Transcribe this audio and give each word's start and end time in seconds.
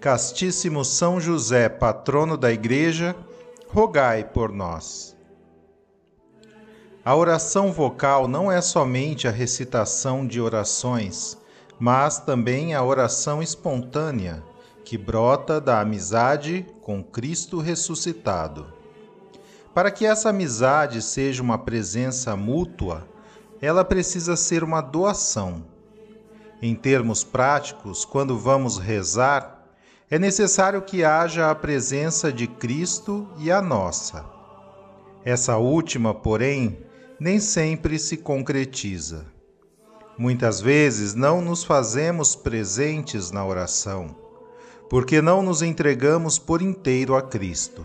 Castíssimo 0.00 0.84
São 0.84 1.20
José, 1.20 1.68
patrono 1.68 2.36
da 2.36 2.52
Igreja, 2.52 3.16
rogai 3.66 4.22
por 4.22 4.52
nós. 4.52 5.16
A 7.04 7.16
oração 7.16 7.72
vocal 7.72 8.28
não 8.28 8.50
é 8.50 8.60
somente 8.60 9.26
a 9.26 9.32
recitação 9.32 10.24
de 10.24 10.40
orações, 10.40 11.36
mas 11.80 12.20
também 12.20 12.74
a 12.74 12.84
oração 12.84 13.42
espontânea, 13.42 14.40
que 14.84 14.96
brota 14.96 15.60
da 15.60 15.80
amizade 15.80 16.64
com 16.80 17.02
Cristo 17.02 17.58
ressuscitado. 17.58 18.72
Para 19.74 19.90
que 19.90 20.06
essa 20.06 20.28
amizade 20.28 21.02
seja 21.02 21.42
uma 21.42 21.58
presença 21.58 22.36
mútua, 22.36 23.04
ela 23.60 23.84
precisa 23.84 24.36
ser 24.36 24.62
uma 24.62 24.80
doação. 24.80 25.64
Em 26.62 26.76
termos 26.76 27.24
práticos, 27.24 28.04
quando 28.04 28.38
vamos 28.38 28.78
rezar, 28.78 29.57
é 30.10 30.18
necessário 30.18 30.80
que 30.80 31.04
haja 31.04 31.50
a 31.50 31.54
presença 31.54 32.32
de 32.32 32.46
Cristo 32.46 33.28
e 33.38 33.50
a 33.50 33.60
nossa. 33.60 34.24
Essa 35.22 35.58
última, 35.58 36.14
porém, 36.14 36.78
nem 37.20 37.38
sempre 37.38 37.98
se 37.98 38.16
concretiza. 38.16 39.26
Muitas 40.16 40.62
vezes 40.62 41.14
não 41.14 41.42
nos 41.42 41.62
fazemos 41.62 42.34
presentes 42.34 43.30
na 43.30 43.44
oração, 43.44 44.16
porque 44.88 45.20
não 45.20 45.42
nos 45.42 45.60
entregamos 45.60 46.38
por 46.38 46.62
inteiro 46.62 47.14
a 47.14 47.20
Cristo. 47.20 47.84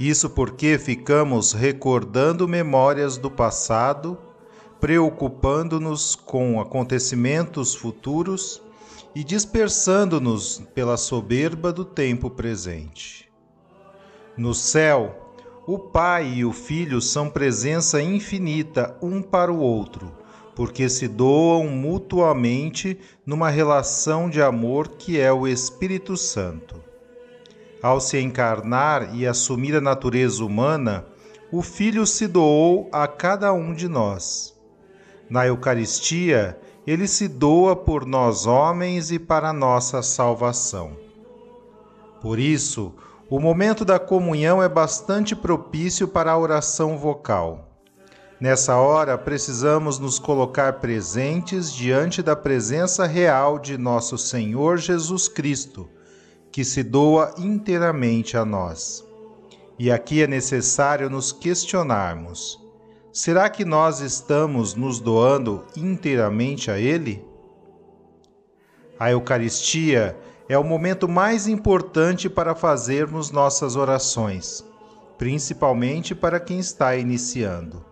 Isso 0.00 0.30
porque 0.30 0.78
ficamos 0.78 1.52
recordando 1.52 2.48
memórias 2.48 3.18
do 3.18 3.30
passado, 3.30 4.16
preocupando-nos 4.80 6.16
com 6.16 6.60
acontecimentos 6.60 7.74
futuros 7.74 8.62
e 9.16 9.24
dispersando-nos 9.24 10.62
pela 10.74 10.98
soberba 10.98 11.72
do 11.72 11.86
tempo 11.86 12.28
presente. 12.28 13.32
No 14.36 14.52
céu, 14.52 15.32
o 15.66 15.78
Pai 15.78 16.34
e 16.34 16.44
o 16.44 16.52
Filho 16.52 17.00
são 17.00 17.30
presença 17.30 18.02
infinita 18.02 18.94
um 19.00 19.22
para 19.22 19.50
o 19.50 19.58
outro, 19.58 20.12
porque 20.54 20.86
se 20.90 21.08
doam 21.08 21.66
mutuamente 21.66 22.98
numa 23.24 23.48
relação 23.48 24.28
de 24.28 24.42
amor 24.42 24.88
que 24.98 25.18
é 25.18 25.32
o 25.32 25.48
Espírito 25.48 26.14
Santo. 26.14 26.76
Ao 27.82 27.98
se 28.02 28.20
encarnar 28.20 29.16
e 29.16 29.26
assumir 29.26 29.76
a 29.76 29.80
natureza 29.80 30.44
humana, 30.44 31.06
o 31.50 31.62
Filho 31.62 32.06
se 32.06 32.26
doou 32.26 32.90
a 32.92 33.08
cada 33.08 33.50
um 33.54 33.72
de 33.72 33.88
nós. 33.88 34.54
Na 35.30 35.46
Eucaristia, 35.46 36.60
ele 36.86 37.08
se 37.08 37.26
doa 37.26 37.74
por 37.74 38.06
nós 38.06 38.46
homens 38.46 39.10
e 39.10 39.18
para 39.18 39.52
nossa 39.52 40.02
salvação. 40.02 40.96
Por 42.20 42.38
isso, 42.38 42.94
o 43.28 43.40
momento 43.40 43.84
da 43.84 43.98
comunhão 43.98 44.62
é 44.62 44.68
bastante 44.68 45.34
propício 45.34 46.06
para 46.06 46.30
a 46.30 46.38
oração 46.38 46.96
vocal. 46.96 47.68
Nessa 48.38 48.76
hora, 48.76 49.18
precisamos 49.18 49.98
nos 49.98 50.18
colocar 50.18 50.74
presentes 50.74 51.72
diante 51.72 52.22
da 52.22 52.36
presença 52.36 53.04
real 53.06 53.58
de 53.58 53.76
nosso 53.76 54.16
Senhor 54.16 54.76
Jesus 54.76 55.26
Cristo, 55.26 55.88
que 56.52 56.62
se 56.62 56.82
doa 56.82 57.34
inteiramente 57.38 58.36
a 58.36 58.44
nós. 58.44 59.04
E 59.78 59.90
aqui 59.90 60.22
é 60.22 60.26
necessário 60.26 61.10
nos 61.10 61.32
questionarmos 61.32 62.65
Será 63.16 63.48
que 63.48 63.64
nós 63.64 64.00
estamos 64.00 64.74
nos 64.74 65.00
doando 65.00 65.64
inteiramente 65.74 66.70
a 66.70 66.78
Ele? 66.78 67.24
A 68.98 69.10
Eucaristia 69.10 70.14
é 70.50 70.58
o 70.58 70.62
momento 70.62 71.08
mais 71.08 71.48
importante 71.48 72.28
para 72.28 72.54
fazermos 72.54 73.30
nossas 73.30 73.74
orações, 73.74 74.62
principalmente 75.16 76.14
para 76.14 76.38
quem 76.38 76.58
está 76.58 76.94
iniciando. 76.94 77.82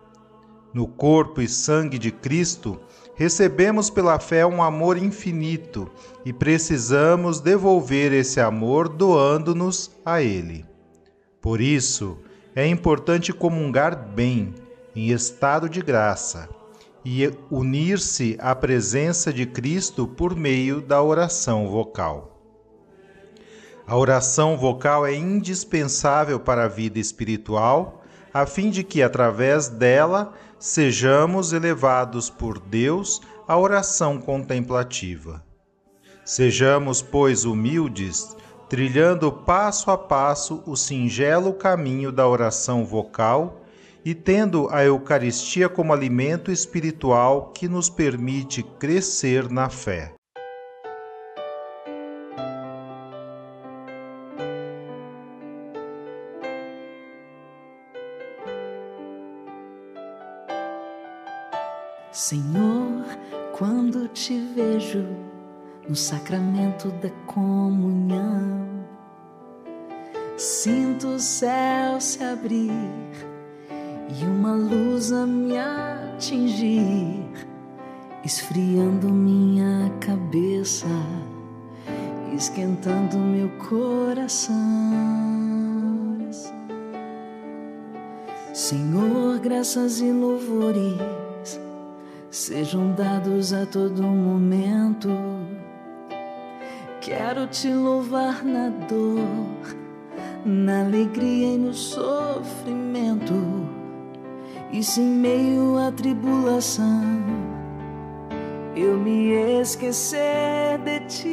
No 0.71 0.87
corpo 0.87 1.41
e 1.41 1.49
sangue 1.49 1.97
de 1.97 2.11
Cristo, 2.11 2.79
recebemos 3.15 3.89
pela 3.89 4.19
fé 4.19 4.45
um 4.45 4.61
amor 4.61 4.95
infinito 4.95 5.89
e 6.23 6.31
precisamos 6.31 7.39
devolver 7.39 8.13
esse 8.13 8.39
amor 8.39 8.87
doando-nos 8.87 9.89
a 10.05 10.21
Ele. 10.21 10.63
Por 11.41 11.59
isso, 11.59 12.15
é 12.55 12.67
importante 12.67 13.33
comungar 13.33 14.13
bem 14.13 14.53
em 14.95 15.09
estado 15.09 15.67
de 15.67 15.81
graça 15.81 16.47
e 17.03 17.29
unir-se 17.51 18.37
à 18.39 18.55
presença 18.55 19.31
de 19.31 19.45
Cristo 19.45 20.07
por 20.07 20.35
meio 20.35 20.81
da 20.81 21.03
oração 21.03 21.67
vocal. 21.67 22.39
A 23.85 23.95
oração 23.95 24.57
vocal 24.57 25.05
é 25.05 25.13
indispensável 25.13 26.39
para 26.39 26.63
a 26.63 26.67
vida 26.67 26.97
espiritual, 26.97 28.01
a 28.33 28.47
fim 28.47 28.71
de 28.71 28.83
que, 28.83 29.03
através 29.03 29.67
dela, 29.67 30.33
sejamos 30.57 31.53
elevados 31.53 32.29
por 32.29 32.57
Deus 32.57 33.21
à 33.47 33.55
oração 33.55 34.17
contemplativa. 34.17 35.43
Sejamos, 36.23 37.03
pois, 37.03 37.45
humildes, 37.45 38.35
trilhando 38.67 39.31
passo 39.31 39.91
a 39.91 39.97
passo 39.97 40.63
o 40.65 40.75
singelo 40.75 41.53
caminho 41.53 42.11
da 42.11 42.27
oração 42.27 42.83
vocal 42.83 43.61
e 44.05 44.13
tendo 44.13 44.69
a 44.69 44.85
Eucaristia 44.85 45.67
como 45.67 45.91
alimento 45.91 46.51
espiritual 46.51 47.51
que 47.51 47.67
nos 47.67 47.89
permite 47.89 48.61
crescer 48.61 49.49
na 49.49 49.67
fé. 49.67 50.13
Senhor, 62.11 63.03
quando 63.57 64.07
te 64.09 64.39
vejo 64.53 65.03
no 65.89 65.95
sacramento 65.95 66.89
da 66.91 67.09
comunhão, 67.25 68.85
sinto 70.37 71.07
o 71.07 71.19
céu 71.19 71.99
se 71.99 72.23
abrir 72.23 72.71
e 74.09 74.25
uma 74.25 74.53
luz 74.53 75.11
a 75.11 75.25
me 75.25 75.57
atingir, 75.57 77.25
esfriando 78.23 79.09
minha 79.09 79.91
cabeça, 79.99 80.87
esquentando 82.35 83.17
meu 83.17 83.49
coração. 83.69 84.55
Senhor, 88.53 89.39
graças 89.39 89.99
e 89.99 90.11
louvores 90.11 91.59
sejam 92.35 92.91
dados 92.91 93.53
a 93.53 93.65
todo 93.65 94.03
momento. 94.03 95.09
Quero 96.99 97.47
te 97.47 97.69
louvar 97.69 98.43
na 98.43 98.69
dor, 98.69 99.75
na 100.45 100.81
alegria 100.81 101.53
e 101.53 101.57
no 101.57 101.73
sofrimento 101.73 103.33
e 104.77 104.83
se 104.83 104.99
em 104.99 105.09
meio 105.09 105.77
à 105.77 105.89
tribulação 105.89 107.01
eu 108.75 108.97
me 108.97 109.31
esquecer 109.61 110.77
de 110.83 110.99
ti, 111.07 111.29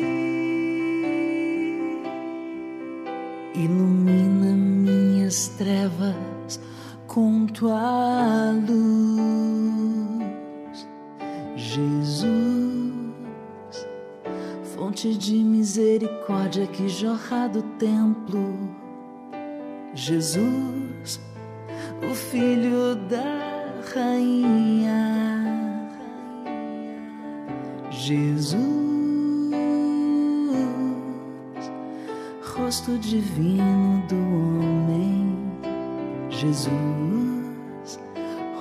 ilumina 3.53 4.55
minha 4.55 4.93
minhas 5.33 5.49
trevas 5.49 6.61
com 7.09 7.47
tua 7.47 8.53
luz, 8.69 10.25
Jesus, 11.57 12.29
fonte 14.77 15.17
de 15.17 15.43
misericórdia 15.43 16.69
que 16.69 16.89
jorra 16.89 17.49
do 17.49 17.63
templo, 17.79 18.71
Jesus, 19.95 21.19
o 22.11 22.15
Filho 22.15 22.95
da 23.09 23.23
Rainha, 23.95 24.93
Jesus 27.91 28.83
rosto 32.73 32.97
divino 32.99 34.03
do 34.09 34.17
homem, 34.17 35.37
Jesus, 36.31 36.71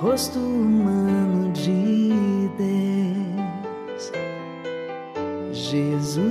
rosto 0.00 0.38
humano 0.38 1.50
de 1.52 2.48
Deus, 2.58 4.12
Jesus, 5.52 6.22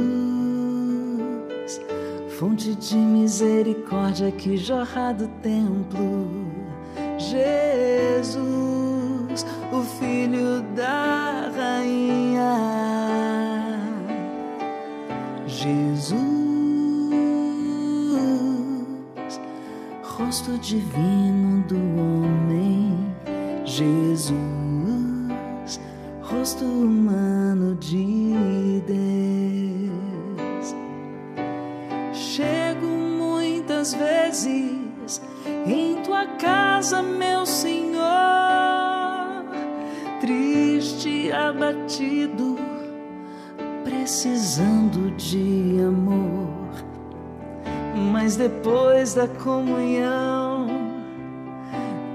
fonte 2.37 2.75
de 2.75 2.97
misericórdia 2.97 4.31
que 4.31 4.57
jorra 4.57 5.11
do 5.13 5.27
templo, 5.41 6.29
Jesus, 7.31 8.35
o 9.71 9.81
Filho 9.97 10.61
da 10.75 11.49
Rainha, 11.55 12.57
Jesus. 15.47 16.31
rosto 20.01 20.57
divino 20.59 21.30
depois 49.11 49.13
da 49.13 49.27
comunhão, 49.27 50.67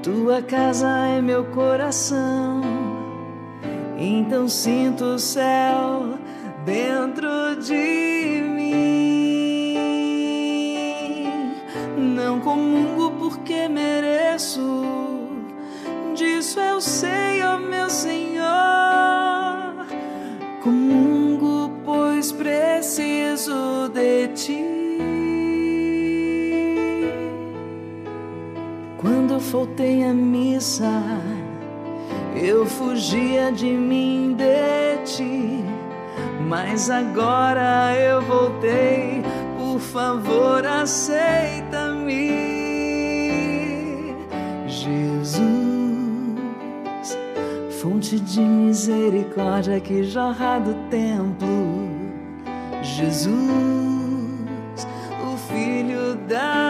tua 0.02 0.42
casa 0.42 0.88
é 0.88 1.20
meu 1.20 1.44
coração. 1.46 2.62
Então 3.98 4.48
sinto 4.48 5.04
o 5.04 5.18
céu 5.18 6.18
dentro 6.64 7.56
de 7.60 8.42
mim. 8.42 9.76
Não 11.96 12.40
comungo 12.40 13.12
porque 13.18 13.68
mereço, 13.68 14.84
disso 16.14 16.60
eu 16.60 16.80
sei, 16.80 17.42
ó 17.42 17.58
meu 17.58 17.90
Senhor. 17.90 18.35
Faltei 29.56 30.04
a 30.04 30.12
missa, 30.12 31.02
eu 32.34 32.66
fugia 32.66 33.50
de 33.50 33.70
mim, 33.70 34.36
de 34.36 34.98
ti. 35.06 35.64
Mas 36.46 36.90
agora 36.90 37.94
eu 37.98 38.20
voltei, 38.20 39.22
por 39.56 39.80
favor, 39.80 40.66
aceita-me. 40.66 42.26
Jesus, 44.68 45.40
fonte 47.80 48.20
de 48.20 48.40
misericórdia 48.42 49.80
que 49.80 50.04
jorra 50.04 50.58
do 50.58 50.74
templo. 50.90 51.88
Jesus, 52.82 53.40
o 55.24 55.36
Filho 55.48 56.14
da 56.28 56.65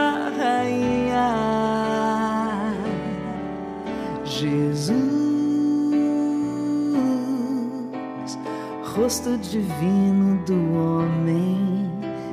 rosto 9.06 9.38
divino 9.38 10.44
do 10.44 10.74
homem, 10.74 11.88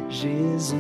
Jesus, 0.09 0.73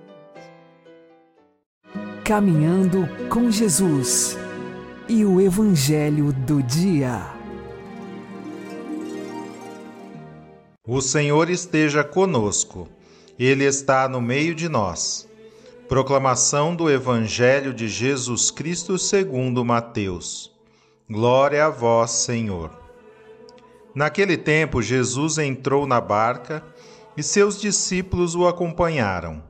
Caminhando 2.23 3.09
com 3.27 3.49
Jesus 3.49 4.37
e 5.07 5.25
o 5.25 5.41
Evangelho 5.41 6.31
do 6.31 6.61
Dia. 6.61 7.25
O 10.87 11.01
Senhor 11.01 11.49
esteja 11.49 12.03
conosco, 12.03 12.87
Ele 13.39 13.63
está 13.63 14.07
no 14.07 14.21
meio 14.21 14.53
de 14.53 14.69
nós. 14.69 15.27
Proclamação 15.89 16.75
do 16.75 16.87
Evangelho 16.87 17.73
de 17.73 17.87
Jesus 17.87 18.51
Cristo 18.51 18.95
segundo 18.99 19.65
Mateus. 19.65 20.51
Glória 21.09 21.65
a 21.65 21.69
vós, 21.71 22.11
Senhor. 22.11 22.69
Naquele 23.95 24.37
tempo, 24.37 24.83
Jesus 24.83 25.39
entrou 25.39 25.87
na 25.87 25.99
barca 25.99 26.63
e 27.17 27.23
seus 27.23 27.59
discípulos 27.59 28.35
o 28.35 28.47
acompanharam. 28.47 29.41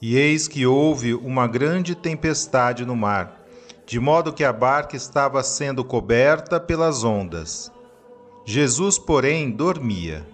E 0.00 0.16
eis 0.16 0.48
que 0.48 0.64
houve 0.64 1.12
uma 1.12 1.46
grande 1.46 1.94
tempestade 1.94 2.86
no 2.86 2.96
mar, 2.96 3.44
de 3.84 4.00
modo 4.00 4.32
que 4.32 4.42
a 4.42 4.54
barca 4.54 4.96
estava 4.96 5.42
sendo 5.42 5.84
coberta 5.84 6.58
pelas 6.58 7.04
ondas. 7.04 7.70
Jesus, 8.46 8.98
porém, 8.98 9.50
dormia. 9.50 10.26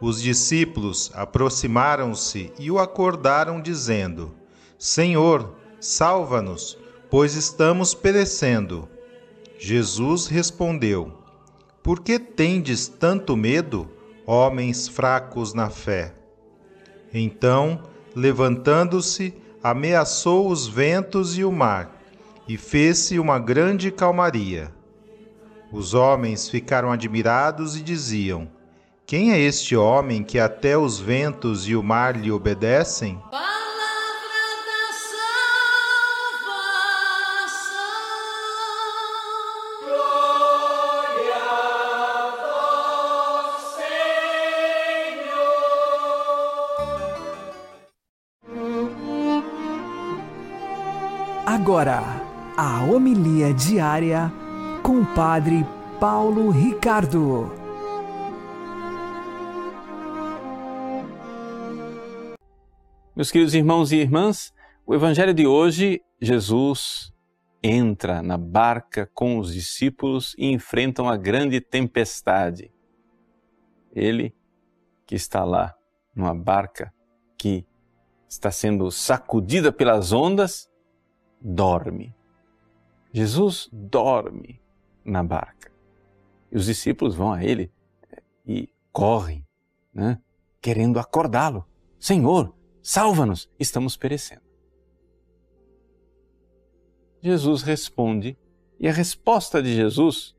Os 0.00 0.22
discípulos 0.22 1.10
aproximaram-se 1.12 2.52
e 2.56 2.70
o 2.70 2.78
acordaram, 2.78 3.60
dizendo: 3.60 4.43
Senhor, 4.84 5.56
salva-nos, 5.80 6.76
pois 7.08 7.34
estamos 7.36 7.94
perecendo. 7.94 8.86
Jesus 9.58 10.26
respondeu: 10.26 11.10
Por 11.82 12.00
que 12.00 12.18
tendes 12.18 12.86
tanto 12.86 13.34
medo, 13.34 13.88
homens 14.26 14.86
fracos 14.86 15.54
na 15.54 15.70
fé? 15.70 16.14
Então, 17.14 17.82
levantando-se, 18.14 19.32
ameaçou 19.62 20.50
os 20.50 20.66
ventos 20.66 21.38
e 21.38 21.44
o 21.44 21.50
mar, 21.50 21.98
e 22.46 22.58
fez-se 22.58 23.18
uma 23.18 23.38
grande 23.38 23.90
calmaria. 23.90 24.70
Os 25.72 25.94
homens 25.94 26.46
ficaram 26.50 26.92
admirados 26.92 27.74
e 27.74 27.80
diziam: 27.80 28.46
Quem 29.06 29.32
é 29.32 29.40
este 29.40 29.74
homem 29.74 30.22
que 30.22 30.38
até 30.38 30.76
os 30.76 31.00
ventos 31.00 31.66
e 31.66 31.74
o 31.74 31.82
mar 31.82 32.14
lhe 32.14 32.30
obedecem? 32.30 33.18
Agora, 51.64 52.02
a 52.58 52.84
homilia 52.84 53.54
diária 53.54 54.30
com 54.82 55.00
o 55.00 55.14
Padre 55.14 55.64
Paulo 55.98 56.50
Ricardo. 56.50 57.50
Meus 63.16 63.30
queridos 63.30 63.54
irmãos 63.54 63.92
e 63.92 63.96
irmãs, 63.96 64.52
o 64.86 64.94
Evangelho 64.94 65.32
de 65.32 65.46
hoje, 65.46 66.02
Jesus 66.20 67.10
entra 67.62 68.22
na 68.22 68.36
barca 68.36 69.10
com 69.14 69.38
os 69.38 69.54
discípulos 69.54 70.34
e 70.36 70.52
enfrenta 70.52 71.00
uma 71.00 71.16
grande 71.16 71.62
tempestade. 71.62 72.70
Ele 73.90 74.34
que 75.06 75.14
está 75.14 75.42
lá 75.44 75.74
numa 76.14 76.34
barca 76.34 76.92
que 77.38 77.66
está 78.28 78.50
sendo 78.50 78.90
sacudida 78.90 79.72
pelas 79.72 80.12
ondas, 80.12 80.68
dorme. 81.44 82.16
Jesus 83.12 83.68
dorme 83.70 84.60
na 85.04 85.22
barca. 85.22 85.70
E 86.50 86.56
os 86.56 86.64
discípulos 86.64 87.14
vão 87.14 87.32
a 87.32 87.44
ele 87.44 87.70
eh, 88.10 88.22
e 88.46 88.68
correm, 88.90 89.46
né? 89.92 90.20
querendo 90.60 90.98
acordá-lo. 90.98 91.66
Senhor, 91.98 92.54
salva-nos, 92.82 93.50
estamos 93.58 93.96
perecendo. 93.96 94.42
Jesus 97.22 97.62
responde, 97.62 98.38
e 98.78 98.88
a 98.88 98.92
resposta 98.92 99.62
de 99.62 99.74
Jesus 99.74 100.36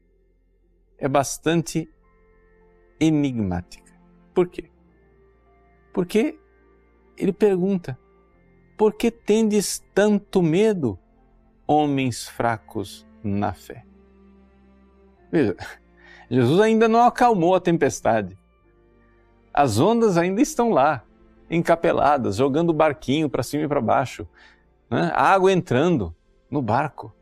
é 0.98 1.08
bastante 1.08 1.90
enigmática. 3.00 3.94
Por 4.34 4.48
quê? 4.48 4.70
Porque 5.94 6.40
ele 7.18 7.34
pergunta: 7.34 7.98
Por 8.78 8.94
que 8.94 9.10
tendes 9.10 9.84
tanto 9.94 10.42
medo, 10.42 11.00
homens 11.66 12.28
fracos 12.28 13.08
na 13.24 13.54
fé? 13.54 13.86
Veja, 15.32 15.56
Jesus 16.30 16.60
ainda 16.60 16.88
não 16.88 17.04
acalmou 17.04 17.56
a 17.56 17.62
tempestade. 17.62 18.38
As 19.54 19.80
ondas 19.80 20.18
ainda 20.18 20.42
estão 20.42 20.72
lá, 20.72 21.04
encapeladas, 21.50 22.36
jogando 22.36 22.72
o 22.72 22.74
barquinho 22.74 23.30
para 23.30 23.44
cima 23.44 23.64
e 23.64 23.68
para 23.68 23.80
baixo, 23.80 24.28
né? 24.90 25.12
a 25.14 25.32
água 25.32 25.52
entrando 25.52 26.14
no 26.50 26.62
barco, 26.62 27.14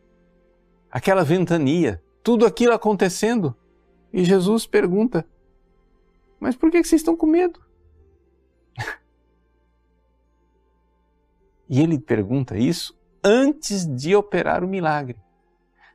aquela 0.91 1.23
ventania, 1.23 2.01
tudo 2.23 2.45
aquilo 2.45 2.73
acontecendo. 2.73 3.55
E 4.11 4.23
Jesus 4.23 4.65
pergunta: 4.65 5.25
Mas 6.39 6.55
por 6.55 6.71
que 6.71 6.83
vocês 6.83 7.01
estão 7.01 7.15
com 7.15 7.27
medo? 7.27 7.59
E 11.73 11.81
ele 11.81 11.97
pergunta 11.97 12.55
isso 12.55 12.95
antes 13.23 13.83
de 13.83 14.15
operar 14.15 14.63
o 14.63 14.67
milagre. 14.67 15.17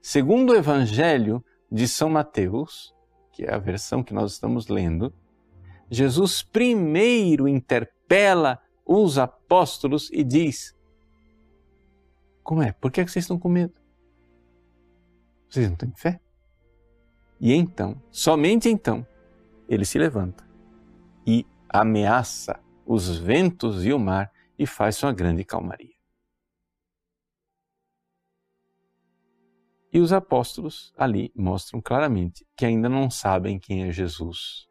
Segundo 0.02 0.50
o 0.50 0.56
Evangelho 0.56 1.44
de 1.70 1.87
São 1.87 2.11
Mateus, 2.11 2.92
que 3.30 3.44
é 3.44 3.54
a 3.54 3.58
versão 3.58 4.02
que 4.02 4.12
nós 4.12 4.32
estamos 4.32 4.66
lendo, 4.66 5.14
Jesus 5.88 6.42
primeiro 6.42 7.47
interpela 7.47 8.61
os 8.85 9.18
apóstolos 9.18 10.11
e 10.12 10.25
diz: 10.25 10.76
Como 12.42 12.61
é? 12.61 12.73
Por 12.73 12.90
que, 12.90 13.00
é 13.00 13.04
que 13.04 13.12
vocês 13.12 13.23
estão 13.23 13.38
com 13.38 13.49
medo? 13.49 13.75
Vocês 15.49 15.70
não 15.70 15.76
têm 15.76 15.92
fé? 15.94 16.20
E 17.40 17.54
então, 17.54 18.02
somente 18.11 18.68
então, 18.68 19.06
ele 19.68 19.85
se 19.85 19.97
levanta 19.97 20.44
e 21.25 21.47
ameaça 21.68 22.58
os 22.85 23.16
ventos 23.16 23.85
e 23.85 23.92
o 23.92 23.99
mar 24.00 24.32
e 24.59 24.67
faz 24.67 24.97
sua 24.97 25.12
grande 25.12 25.45
calmaria. 25.45 25.97
E 29.93 30.00
os 30.00 30.12
apóstolos 30.12 30.93
ali 30.97 31.33
mostram 31.35 31.81
claramente 31.81 32.47
que 32.57 32.67
ainda 32.67 32.88
não 32.88 33.11
sabem 33.11 33.59
quem 33.59 33.85
é 33.85 33.93
Jesus. 33.93 34.69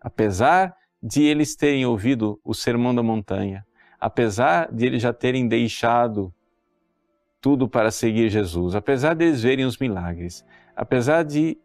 Apesar 0.00 0.76
de 1.02 1.22
eles 1.22 1.56
terem 1.56 1.86
ouvido 1.86 2.38
o 2.44 2.52
Sermão 2.52 2.94
da 2.94 3.02
Montanha, 3.02 3.66
apesar 3.98 4.70
de 4.70 4.84
eles 4.84 5.02
já 5.02 5.12
terem 5.12 5.48
deixado 5.48 6.34
tudo 7.40 7.68
para 7.68 7.90
seguir 7.90 8.28
Jesus, 8.28 8.74
apesar 8.74 9.14
de 9.14 9.24
eles 9.24 9.42
verem 9.42 9.64
os 9.64 9.78
milagres, 9.78 10.44
apesar 10.76 11.22
de 11.22 11.58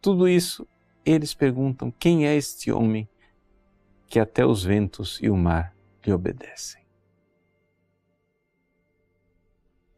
tudo 0.00 0.28
isso, 0.28 0.66
eles 1.04 1.34
perguntam: 1.34 1.90
quem 1.90 2.26
é 2.26 2.36
este 2.36 2.70
homem 2.70 3.08
que 4.08 4.18
até 4.18 4.44
os 4.44 4.64
ventos 4.64 5.18
e 5.22 5.28
o 5.28 5.36
mar 5.36 5.74
lhe 6.04 6.12
obedecem? 6.12 6.82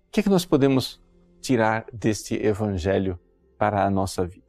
O 0.07 0.11
que 0.11 0.21
é 0.21 0.23
que 0.23 0.31
nós 0.31 0.45
podemos 0.45 1.01
tirar 1.41 1.87
deste 1.93 2.35
evangelho 2.35 3.19
para 3.59 3.85
a 3.85 3.91
nossa 3.91 4.27
vida? 4.27 4.47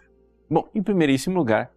Bom, 0.50 0.68
em 0.74 0.82
primeiríssimo 0.82 1.38
lugar, 1.38 1.72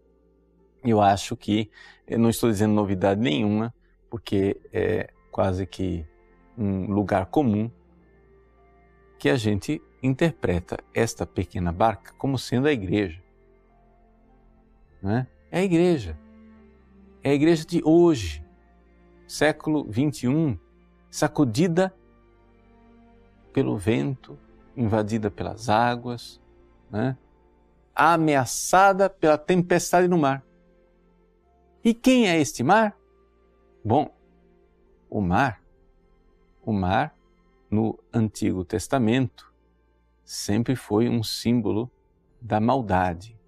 eu 0.84 1.00
acho 1.00 1.36
que 1.36 1.70
eu 2.06 2.18
não 2.18 2.30
estou 2.30 2.50
dizendo 2.50 2.74
novidade 2.74 3.20
nenhuma, 3.20 3.74
porque 4.08 4.60
é 4.72 5.12
quase 5.30 5.66
que 5.66 6.06
um 6.56 6.92
lugar 6.92 7.26
comum 7.26 7.70
que 9.18 9.28
a 9.28 9.36
gente 9.36 9.80
interpreta 10.02 10.78
esta 10.92 11.24
pequena 11.24 11.72
barca 11.72 12.12
como 12.18 12.38
sendo 12.38 12.66
a 12.66 12.72
igreja. 12.72 13.22
Né? 15.00 15.26
É 15.50 15.60
a 15.60 15.62
igreja. 15.62 16.18
É 17.24 17.30
a 17.30 17.34
igreja 17.34 17.64
de 17.64 17.80
hoje, 17.84 18.44
século 19.28 19.84
21, 19.84 20.58
sacudida 21.08 21.94
pelo 23.52 23.76
vento, 23.76 24.36
invadida 24.76 25.30
pelas 25.30 25.68
águas, 25.68 26.40
né? 26.90 27.16
ameaçada 27.94 29.08
pela 29.08 29.38
tempestade 29.38 30.08
no 30.08 30.18
mar. 30.18 30.44
E 31.84 31.94
quem 31.94 32.28
é 32.28 32.40
este 32.40 32.64
mar? 32.64 32.98
Bom, 33.84 34.12
o 35.08 35.20
mar, 35.20 35.62
o 36.60 36.72
mar 36.72 37.14
no 37.70 37.96
Antigo 38.12 38.64
Testamento 38.64 39.54
sempre 40.24 40.74
foi 40.74 41.08
um 41.08 41.22
símbolo 41.22 41.88
da 42.40 42.58
maldade, 42.58 43.38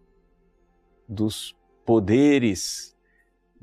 dos 1.08 1.56
poderes 1.84 2.93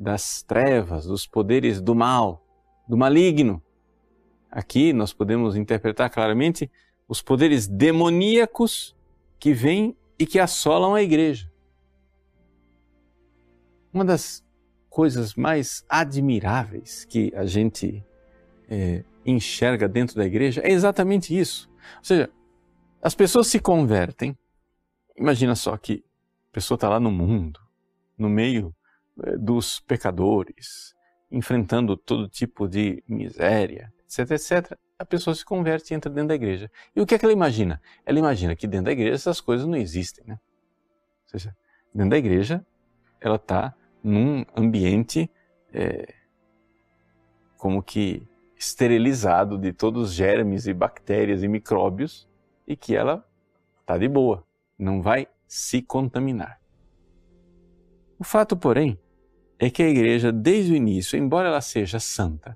das 0.01 0.41
trevas, 0.41 1.05
dos 1.05 1.27
poderes 1.27 1.79
do 1.79 1.93
mal, 1.93 2.43
do 2.87 2.97
maligno. 2.97 3.61
Aqui 4.49 4.91
nós 4.93 5.13
podemos 5.13 5.55
interpretar 5.55 6.09
claramente 6.09 6.71
os 7.07 7.21
poderes 7.21 7.67
demoníacos 7.67 8.95
que 9.37 9.53
vêm 9.53 9.95
e 10.17 10.25
que 10.25 10.39
assolam 10.39 10.95
a 10.95 11.03
igreja. 11.03 11.51
Uma 13.93 14.03
das 14.03 14.43
coisas 14.89 15.35
mais 15.35 15.85
admiráveis 15.87 17.05
que 17.05 17.31
a 17.35 17.45
gente 17.45 18.03
é, 18.67 19.03
enxerga 19.23 19.87
dentro 19.87 20.15
da 20.15 20.25
igreja 20.25 20.61
é 20.61 20.71
exatamente 20.71 21.37
isso. 21.37 21.69
Ou 21.99 22.03
seja, 22.03 22.29
as 23.03 23.13
pessoas 23.13 23.47
se 23.47 23.59
convertem. 23.59 24.35
Imagina 25.15 25.55
só 25.55 25.77
que 25.77 26.03
a 26.49 26.53
pessoa 26.53 26.75
está 26.75 26.89
lá 26.89 26.99
no 26.99 27.11
mundo, 27.11 27.59
no 28.17 28.29
meio 28.29 28.75
dos 29.39 29.79
pecadores, 29.79 30.95
enfrentando 31.31 31.95
todo 31.95 32.27
tipo 32.27 32.67
de 32.67 33.03
miséria, 33.07 33.93
etc, 34.05 34.31
etc, 34.31 34.77
a 34.97 35.05
pessoa 35.05 35.35
se 35.35 35.43
converte 35.43 35.93
e 35.93 35.95
entra 35.95 36.11
dentro 36.11 36.29
da 36.29 36.35
igreja. 36.35 36.69
E 36.95 37.01
o 37.01 37.05
que 37.05 37.15
é 37.15 37.19
que 37.19 37.25
ela 37.25 37.33
imagina? 37.33 37.81
Ela 38.05 38.19
imagina 38.19 38.55
que 38.55 38.67
dentro 38.67 38.85
da 38.85 38.91
igreja 38.91 39.15
essas 39.15 39.41
coisas 39.41 39.65
não 39.65 39.75
existem, 39.75 40.23
né? 40.25 40.39
Ou 41.23 41.29
seja, 41.29 41.55
dentro 41.93 42.11
da 42.11 42.17
igreja 42.17 42.65
ela 43.19 43.35
está 43.35 43.73
num 44.03 44.45
ambiente 44.55 45.29
é, 45.73 46.13
como 47.57 47.81
que 47.81 48.27
esterilizado 48.57 49.57
de 49.57 49.73
todos 49.73 50.09
os 50.09 50.13
germes 50.13 50.67
e 50.67 50.73
bactérias 50.73 51.41
e 51.41 51.47
micróbios 51.47 52.29
e 52.67 52.75
que 52.75 52.95
ela 52.95 53.27
está 53.79 53.97
de 53.97 54.07
boa, 54.07 54.45
não 54.77 55.01
vai 55.01 55.27
se 55.47 55.81
contaminar. 55.81 56.60
O 58.21 58.23
fato, 58.23 58.55
porém, 58.55 58.99
é 59.57 59.67
que 59.67 59.81
a 59.81 59.89
igreja, 59.89 60.31
desde 60.31 60.73
o 60.73 60.75
início, 60.75 61.17
embora 61.17 61.47
ela 61.47 61.59
seja 61.59 61.99
santa, 61.99 62.55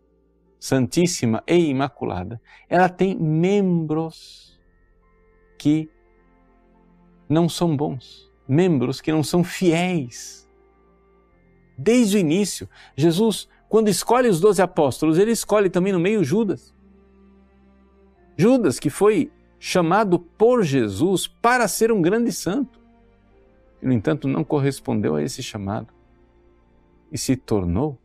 santíssima 0.60 1.42
e 1.48 1.56
imaculada, 1.56 2.40
ela 2.70 2.88
tem 2.88 3.18
membros 3.18 4.62
que 5.58 5.90
não 7.28 7.50
são 7.50 7.76
bons, 7.76 8.32
membros 8.48 9.02
que 9.02 9.12
não 9.12 9.24
são 9.24 9.44
fiéis. 9.44 10.48
Desde 11.76 12.18
o 12.18 12.20
início, 12.20 12.70
Jesus, 12.96 13.50
quando 13.68 13.88
escolhe 13.88 14.30
os 14.30 14.40
doze 14.40 14.62
apóstolos, 14.62 15.18
ele 15.18 15.32
escolhe 15.32 15.68
também 15.68 15.92
no 15.92 16.00
meio 16.00 16.24
Judas. 16.24 16.76
Judas, 18.38 18.78
que 18.78 18.92
foi 18.92 19.32
chamado 19.58 20.20
por 20.20 20.62
Jesus 20.62 21.26
para 21.26 21.68
ser 21.68 21.92
um 21.92 22.04
grande 22.04 22.32
santo. 22.32 22.85
E, 23.86 23.88
no 23.88 23.94
entanto, 23.94 24.28
não 24.28 24.44
correspondeu 24.44 25.14
a 25.14 25.22
esse 25.22 25.44
chamado 25.44 25.94
e 27.12 27.20
se 27.20 27.38
tornou 27.38 28.02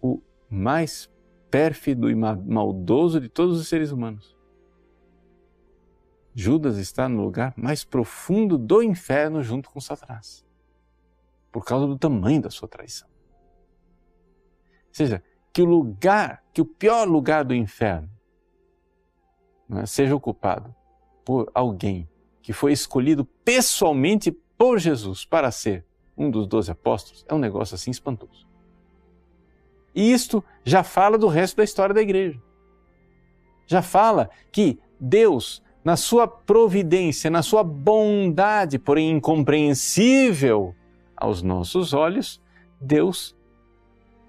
o 0.00 0.22
mais 0.48 1.10
pérfido 1.50 2.08
e 2.08 2.14
maldoso 2.14 3.20
de 3.20 3.28
todos 3.28 3.58
os 3.58 3.66
seres 3.66 3.90
humanos. 3.90 4.38
Judas 6.32 6.76
está 6.76 7.08
no 7.08 7.24
lugar 7.24 7.52
mais 7.56 7.82
profundo 7.82 8.56
do 8.56 8.80
inferno 8.80 9.42
junto 9.42 9.68
com 9.68 9.80
Satanás, 9.80 10.46
por 11.50 11.64
causa 11.64 11.84
do 11.84 11.98
tamanho 11.98 12.40
da 12.40 12.50
sua 12.50 12.68
traição. 12.68 13.08
Ou 13.08 14.94
seja, 14.94 15.24
que 15.52 15.60
o 15.60 15.64
lugar, 15.64 16.44
que 16.52 16.60
o 16.60 16.64
pior 16.64 17.08
lugar 17.08 17.44
do 17.44 17.52
inferno 17.52 18.08
é, 19.72 19.84
seja 19.86 20.14
ocupado 20.14 20.72
por 21.24 21.50
alguém 21.52 22.08
que 22.40 22.52
foi 22.52 22.72
escolhido 22.72 23.24
pessoalmente 23.24 24.30
por 24.58 24.78
Jesus 24.78 25.24
para 25.24 25.52
ser 25.52 25.84
um 26.16 26.30
dos 26.30 26.48
doze 26.48 26.70
apóstolos, 26.70 27.24
é 27.28 27.32
um 27.32 27.38
negócio 27.38 27.76
assim 27.76 27.92
espantoso. 27.92 28.46
E 29.94 30.12
isto 30.12 30.44
já 30.64 30.82
fala 30.82 31.16
do 31.16 31.28
resto 31.28 31.58
da 31.58 31.64
história 31.64 31.94
da 31.94 32.02
igreja. 32.02 32.40
Já 33.66 33.80
fala 33.80 34.28
que 34.50 34.78
Deus, 34.98 35.62
na 35.84 35.96
sua 35.96 36.26
providência, 36.26 37.30
na 37.30 37.42
sua 37.42 37.62
bondade, 37.62 38.78
porém 38.78 39.10
incompreensível 39.12 40.74
aos 41.16 41.42
nossos 41.42 41.92
olhos, 41.92 42.42
Deus 42.80 43.36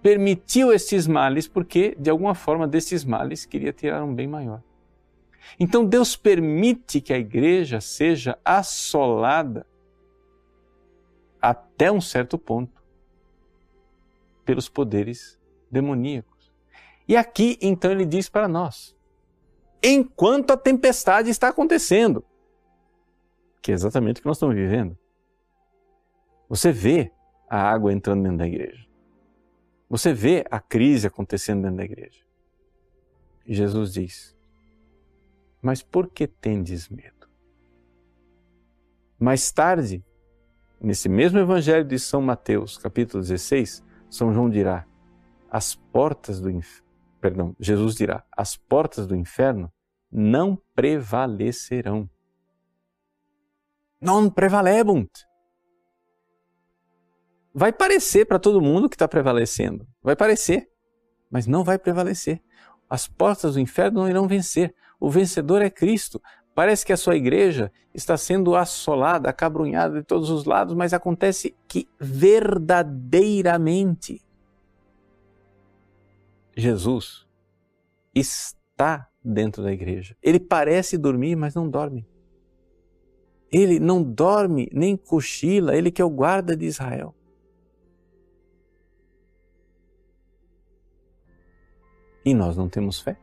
permitiu 0.01 0.71
estes 0.71 1.07
males 1.07 1.47
porque, 1.47 1.95
de 1.99 2.09
alguma 2.09 2.35
forma, 2.35 2.67
desses 2.67 3.03
males 3.03 3.45
queria 3.45 3.73
tirar 3.73 4.03
um 4.03 4.13
bem 4.13 4.27
maior. 4.27 4.61
Então 5.59 5.85
Deus 5.85 6.15
permite 6.15 7.01
que 7.01 7.13
a 7.13 7.17
igreja 7.17 7.81
seja 7.81 8.37
assolada 8.45 9.65
até 11.41 11.91
um 11.91 12.01
certo 12.01 12.37
ponto 12.37 12.81
pelos 14.45 14.67
poderes 14.67 15.39
demoníacos. 15.69 16.51
E 17.07 17.15
aqui 17.15 17.57
então 17.61 17.91
ele 17.91 18.05
diz 18.05 18.29
para 18.29 18.47
nós: 18.47 18.95
enquanto 19.81 20.51
a 20.51 20.57
tempestade 20.57 21.29
está 21.29 21.49
acontecendo, 21.49 22.23
que 23.61 23.71
é 23.71 23.75
exatamente 23.75 24.19
o 24.19 24.21
que 24.21 24.27
nós 24.27 24.37
estamos 24.37 24.55
vivendo, 24.55 24.97
você 26.47 26.71
vê 26.71 27.11
a 27.47 27.61
água 27.61 27.93
entrando 27.93 28.23
dentro 28.23 28.37
da 28.37 28.47
igreja. 28.47 28.87
Você 29.89 30.13
vê 30.13 30.45
a 30.51 30.59
crise 30.59 31.07
acontecendo 31.07 31.63
dentro 31.63 31.77
da 31.77 31.83
igreja. 31.83 32.23
E 33.45 33.53
Jesus 33.55 33.93
diz: 33.93 34.35
Mas 35.61 35.81
por 35.81 36.07
que 36.07 36.27
tendes 36.27 36.89
medo? 36.89 37.27
Mais 39.19 39.51
tarde, 39.51 40.03
nesse 40.81 41.09
mesmo 41.09 41.39
evangelho 41.39 41.85
de 41.85 41.99
São 41.99 42.21
Mateus, 42.21 42.77
capítulo 42.77 43.21
16, 43.21 43.83
São 44.09 44.33
João 44.33 44.49
dirá: 44.49 44.85
As 45.49 45.75
portas 45.75 46.39
do 46.39 46.49
inferno, 46.49 46.87
perdão, 47.19 47.55
Jesus 47.59 47.95
dirá: 47.95 48.23
As 48.35 48.55
portas 48.55 49.07
do 49.07 49.15
inferno 49.15 49.71
não 50.11 50.57
prevalecerão. 50.75 52.09
Non 54.01 54.29
prevalebunt 54.29 55.29
vai 57.53 57.73
parecer 57.73 58.25
para 58.25 58.39
todo 58.39 58.61
mundo 58.61 58.89
que 58.89 58.95
está 58.95 59.07
prevalecendo. 59.07 59.87
Vai 60.01 60.15
parecer, 60.15 60.69
mas 61.29 61.47
não 61.47 61.63
vai 61.63 61.77
prevalecer. 61.77 62.41
As 62.89 63.07
portas 63.07 63.53
do 63.53 63.59
inferno 63.59 64.01
não 64.01 64.09
irão 64.09 64.27
vencer. 64.27 64.73
O 64.99 65.09
vencedor 65.09 65.61
é 65.61 65.69
Cristo. 65.69 66.21
Parece 66.59 66.85
que 66.85 66.91
a 66.91 66.97
sua 66.97 67.15
igreja 67.15 67.71
está 67.93 68.17
sendo 68.17 68.53
assolada, 68.53 69.29
acabrunhada 69.29 69.97
de 69.97 70.05
todos 70.05 70.29
os 70.29 70.43
lados, 70.43 70.75
mas 70.75 70.93
acontece 70.93 71.55
que 71.69 71.87
verdadeiramente 71.97 74.21
Jesus 76.57 77.25
está 78.13 79.09
dentro 79.23 79.63
da 79.63 79.71
igreja. 79.71 80.17
Ele 80.21 80.37
parece 80.37 80.97
dormir, 80.97 81.37
mas 81.37 81.55
não 81.55 81.69
dorme. 81.69 82.05
Ele 83.49 83.79
não 83.79 84.03
dorme 84.03 84.69
nem 84.73 84.97
cochila, 84.97 85.77
ele 85.77 85.89
que 85.89 86.01
é 86.01 86.05
o 86.05 86.09
guarda 86.09 86.57
de 86.57 86.65
Israel. 86.65 87.15
E 92.25 92.33
nós 92.33 92.57
não 92.57 92.67
temos 92.67 92.99
fé? 92.99 93.17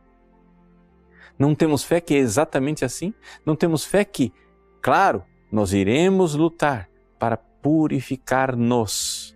Não 1.37 1.53
temos 1.53 1.83
fé 1.83 2.01
que 2.01 2.13
é 2.15 2.17
exatamente 2.17 2.83
assim? 2.83 3.13
Não 3.45 3.55
temos 3.55 3.85
fé 3.85 4.03
que, 4.03 4.33
claro, 4.81 5.23
nós 5.51 5.71
iremos 5.71 6.33
lutar 6.33 6.89
para 7.19 7.37
purificar-nos, 7.37 9.35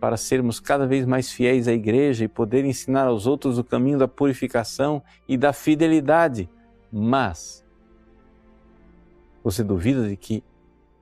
para 0.00 0.16
sermos 0.16 0.60
cada 0.60 0.86
vez 0.86 1.04
mais 1.04 1.32
fiéis 1.32 1.66
à 1.66 1.72
igreja 1.72 2.24
e 2.24 2.28
poder 2.28 2.64
ensinar 2.64 3.06
aos 3.06 3.26
outros 3.26 3.58
o 3.58 3.64
caminho 3.64 3.98
da 3.98 4.08
purificação 4.08 5.02
e 5.28 5.36
da 5.36 5.52
fidelidade. 5.52 6.48
Mas 6.92 7.64
você 9.42 9.64
duvida 9.64 10.08
de 10.08 10.16
que 10.16 10.44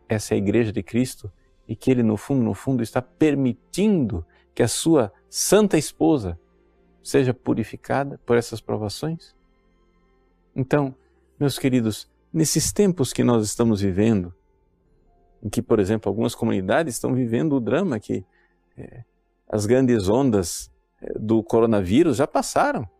essa 0.08 0.34
é 0.34 0.36
a 0.36 0.38
igreja 0.38 0.72
de 0.72 0.82
Cristo 0.82 1.30
e 1.66 1.76
que 1.76 1.90
ele 1.90 2.02
no 2.02 2.16
fundo, 2.16 2.42
no 2.42 2.54
fundo 2.54 2.82
está 2.82 3.02
permitindo 3.02 4.24
que 4.54 4.62
a 4.62 4.68
sua 4.68 5.12
santa 5.28 5.76
esposa 5.76 6.38
seja 7.02 7.34
purificada 7.34 8.18
por 8.24 8.36
essas 8.36 8.60
provações? 8.60 9.37
Então, 10.58 10.92
meus 11.38 11.56
queridos, 11.56 12.10
nesses 12.32 12.72
tempos 12.72 13.12
que 13.12 13.22
nós 13.22 13.46
estamos 13.46 13.80
vivendo, 13.80 14.34
em 15.40 15.48
que, 15.48 15.62
por 15.62 15.78
exemplo, 15.78 16.10
algumas 16.10 16.34
comunidades 16.34 16.96
estão 16.96 17.14
vivendo 17.14 17.52
o 17.54 17.60
drama 17.60 18.00
que 18.00 18.26
é, 18.76 19.04
as 19.48 19.66
grandes 19.66 20.08
ondas 20.08 20.68
é, 21.00 21.16
do 21.16 21.44
coronavírus 21.44 22.16
já 22.16 22.26
passaram. 22.26 22.90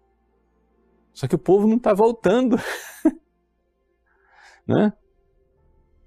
Só 1.13 1.27
que 1.27 1.35
o 1.35 1.39
povo 1.39 1.67
não 1.67 1.79
está 1.79 1.93
voltando. 1.93 2.57
né? 4.65 4.93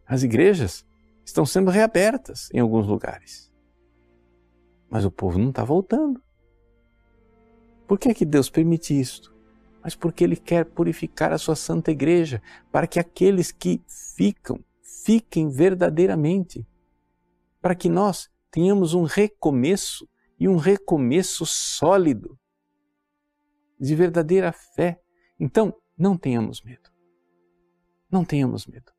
As 0.06 0.24
igrejas 0.24 0.86
estão 1.26 1.46
sendo 1.46 1.70
reabertas 1.70 2.50
em 2.54 2.60
alguns 2.60 2.88
lugares. 2.88 3.52
Mas 4.90 5.04
o 5.04 5.12
povo 5.12 5.38
não 5.38 5.50
está 5.50 5.66
voltando. 5.66 6.24
Por 7.86 8.00
que, 8.00 8.08
é 8.08 8.14
que 8.14 8.24
Deus 8.24 8.50
permite 8.50 8.98
isto? 8.98 9.31
Mas 9.84 9.96
porque 9.96 10.24
Ele 10.24 10.36
quer 10.36 10.66
purificar 10.66 11.32
a 11.34 11.38
sua 11.38 11.56
santa 11.56 11.92
igreja, 11.92 12.42
para 12.72 12.88
que 12.88 13.00
aqueles 13.00 13.52
que 13.52 13.82
ficam, 13.88 14.60
fiquem 14.82 15.50
verdadeiramente. 15.50 16.66
Para 17.62 17.76
que 17.76 17.90
nós 17.90 18.30
tenhamos 18.50 18.94
um 18.94 19.04
recomeço 19.04 20.08
e 20.40 20.48
um 20.48 20.58
recomeço 20.58 21.46
sólido 21.46 22.38
de 23.80 23.96
verdadeira 23.96 24.52
fé. 24.52 25.00
Então, 25.40 25.74
não 25.98 26.18
tenhamos 26.18 26.62
medo. 26.62 26.90
Não 28.12 28.26
tenhamos 28.26 28.68
medo. 28.68 28.92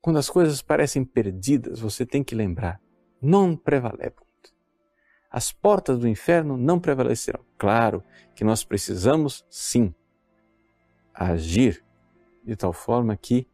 Quando 0.00 0.18
as 0.18 0.28
coisas 0.28 0.62
parecem 0.62 1.04
perdidas, 1.04 1.78
você 1.78 2.04
tem 2.04 2.24
que 2.24 2.34
lembrar: 2.34 2.80
non 3.20 3.56
prevalebam 3.56 4.21
as 5.32 5.50
portas 5.50 5.98
do 5.98 6.06
inferno 6.06 6.58
não 6.58 6.78
prevalecerão. 6.78 7.42
Claro 7.56 8.04
que 8.34 8.44
nós 8.44 8.62
precisamos, 8.62 9.46
sim, 9.48 9.94
agir 11.14 11.82
de 12.44 12.54
tal 12.54 12.74
forma 12.74 13.16
que 13.16 13.48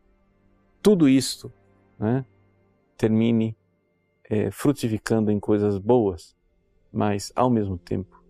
tudo 0.82 1.08
isto 1.08 1.52
né, 1.96 2.26
termine 2.96 3.56
é, 4.24 4.50
frutificando 4.50 5.30
em 5.30 5.38
coisas 5.38 5.78
boas, 5.78 6.36
mas, 6.92 7.32
ao 7.36 7.48
mesmo 7.48 7.78
tempo, 7.78 8.24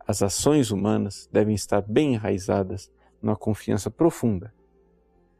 as 0.00 0.20
ações 0.20 0.72
humanas 0.72 1.28
devem 1.32 1.54
estar 1.54 1.82
bem 1.82 2.14
enraizadas 2.14 2.90
numa 3.22 3.36
confiança 3.36 3.90
profunda 3.90 4.52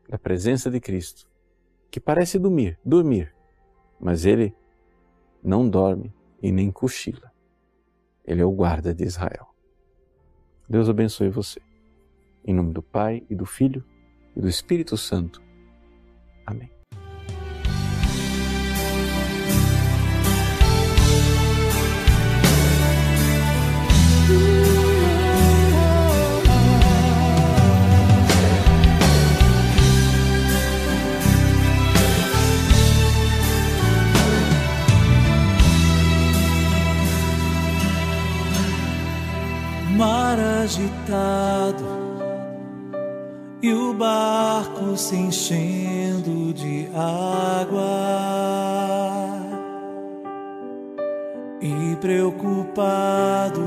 da 0.08 0.18
presença 0.18 0.70
de 0.70 0.78
Cristo, 0.78 1.28
que 1.90 1.98
parece 1.98 2.38
dormir, 2.38 2.78
dormir, 2.84 3.34
mas 3.98 4.24
ele 4.24 4.54
não 5.42 5.68
dorme 5.68 6.14
e 6.40 6.52
nem 6.52 6.70
cochila. 6.70 7.32
Ele 8.28 8.42
é 8.42 8.44
o 8.44 8.52
guarda 8.52 8.94
de 8.94 9.04
Israel. 9.04 9.48
Deus 10.68 10.86
abençoe 10.86 11.30
você. 11.30 11.62
Em 12.44 12.52
nome 12.52 12.74
do 12.74 12.82
Pai 12.82 13.24
e 13.30 13.34
do 13.34 13.46
Filho 13.46 13.82
e 14.36 14.40
do 14.42 14.46
Espírito 14.46 14.98
Santo. 14.98 15.42
Amém. 16.44 16.77
Agitado 40.62 41.84
e 43.62 43.72
o 43.72 43.92
barco 43.92 44.96
se 44.96 45.16
enchendo 45.16 46.52
de 46.54 46.88
água. 46.94 47.86
E 51.60 51.96
preocupados 51.96 53.58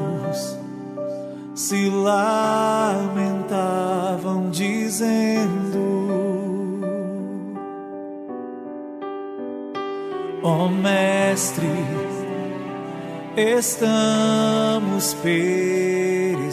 se 1.53 1.89
lamentavam 1.89 3.19
dizendo 4.49 5.91
Ó 10.43 10.65
oh, 10.65 10.69
mestre 10.69 11.67
estamos 13.35 15.13
perecendo. 15.15 16.51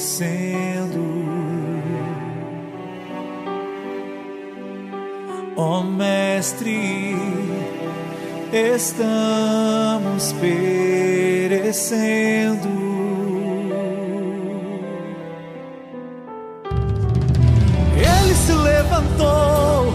Ó 5.56 5.80
oh, 5.80 5.82
Mestre, 5.82 7.16
estamos 8.52 10.32
perecendo. 10.34 11.58
Ele 17.96 18.34
se 18.34 18.52
levantou 18.52 19.92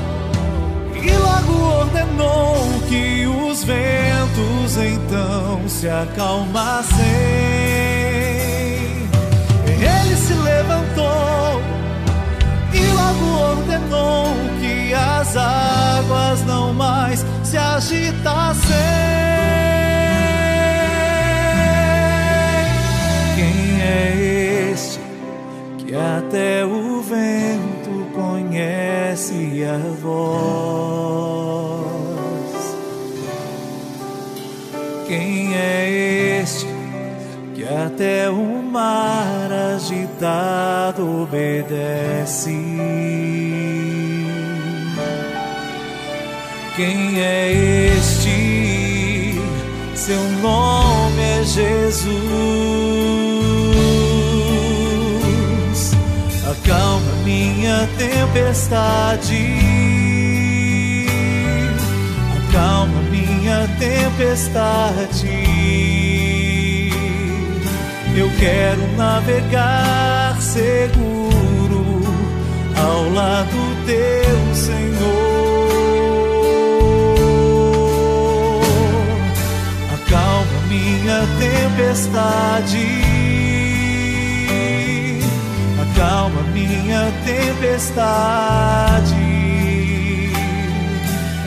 e 1.01 1.11
logo 1.11 1.53
ordenou 1.79 2.57
que 2.89 3.25
os 3.25 3.63
ventos 3.63 4.12
Deus 4.35 4.77
então 4.77 5.61
se 5.67 5.87
acalmassem. 5.87 7.05
Ele 9.67 10.15
se 10.15 10.33
levantou 10.33 11.61
e 12.73 12.87
logo 12.87 13.25
ordenou 13.51 14.35
que 14.59 14.93
as 14.93 15.35
águas 15.35 16.45
não 16.45 16.73
mais 16.73 17.25
se 17.43 17.57
agitassem. 17.57 19.32
Obedece? 42.23 42.51
Quem 46.75 47.21
é 47.21 47.51
este? 47.97 49.39
Seu 49.95 50.21
nome 50.41 51.21
é 51.21 51.43
Jesus. 51.43 52.13
Acalma 56.49 57.11
minha 57.23 57.87
tempestade. 57.97 59.57
Acalma 62.49 63.01
minha 63.11 63.67
tempestade. 63.79 65.43
Eu 68.15 68.29
quero 68.39 68.95
navegar 68.95 70.39
seguro 70.39 71.32
ao 72.93 73.09
lado 73.09 73.57
teu, 73.85 74.55
Senhor. 74.55 74.93
Acalma 79.95 80.59
minha 80.67 81.21
tempestade. 81.39 82.87
Acalma 85.81 86.41
minha 86.53 87.11
tempestade. 87.25 88.53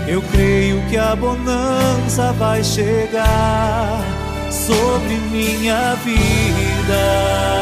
Eu 0.09 0.23
creio 0.23 0.81
que 0.89 0.97
a 0.97 1.15
bonança 1.17 2.33
vai 2.33 2.63
chegar 2.63 4.01
sobre 4.51 5.17
minha 5.31 5.95
vida. 6.05 7.57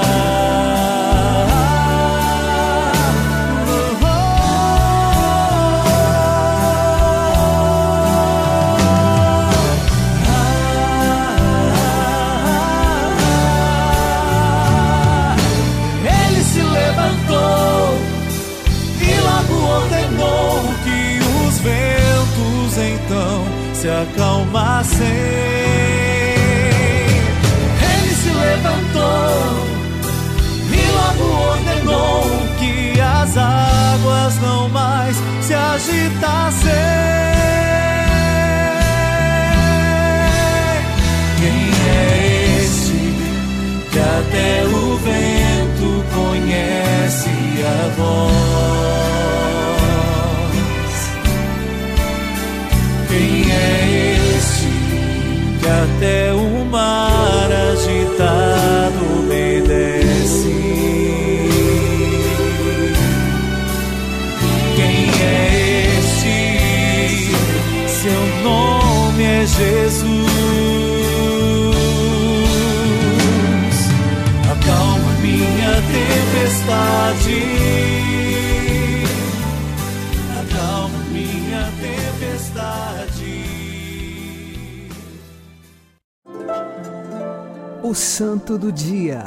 O 87.87 87.95
Santo 87.95 88.57
do 88.57 88.73
Dia, 88.73 89.25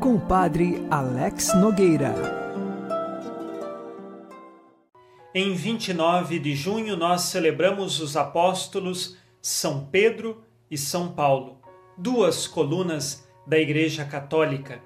com 0.00 0.16
o 0.16 0.20
Padre 0.20 0.84
Alex 0.90 1.54
Nogueira. 1.54 2.12
Em 5.32 5.54
29 5.54 6.40
de 6.40 6.52
junho, 6.56 6.96
nós 6.96 7.20
celebramos 7.22 8.00
os 8.00 8.16
apóstolos 8.16 9.16
São 9.40 9.86
Pedro 9.86 10.42
e 10.68 10.76
São 10.76 11.12
Paulo, 11.12 11.60
duas 11.96 12.48
colunas 12.48 13.24
da 13.46 13.56
Igreja 13.56 14.04
Católica. 14.04 14.82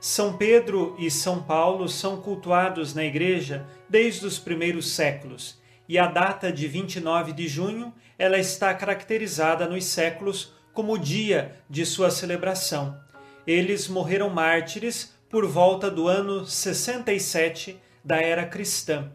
São 0.00 0.38
Pedro 0.38 0.96
e 0.98 1.10
São 1.10 1.42
Paulo 1.42 1.90
são 1.90 2.22
cultuados 2.22 2.94
na 2.94 3.04
Igreja 3.04 3.66
desde 3.86 4.24
os 4.24 4.38
primeiros 4.38 4.92
séculos, 4.92 5.60
e 5.86 5.98
a 5.98 6.06
data 6.06 6.50
de 6.50 6.66
29 6.66 7.34
de 7.34 7.46
junho 7.46 7.92
ela 8.18 8.38
está 8.38 8.72
caracterizada 8.72 9.68
nos 9.68 9.84
séculos 9.84 10.58
como 10.72 10.94
o 10.94 10.98
dia 10.98 11.56
de 11.68 11.84
sua 11.84 12.10
celebração. 12.10 12.98
Eles 13.46 13.88
morreram 13.88 14.30
mártires 14.30 15.14
por 15.28 15.46
volta 15.46 15.90
do 15.90 16.08
ano 16.08 16.46
67 16.46 17.80
da 18.04 18.16
era 18.16 18.46
cristã. 18.46 19.12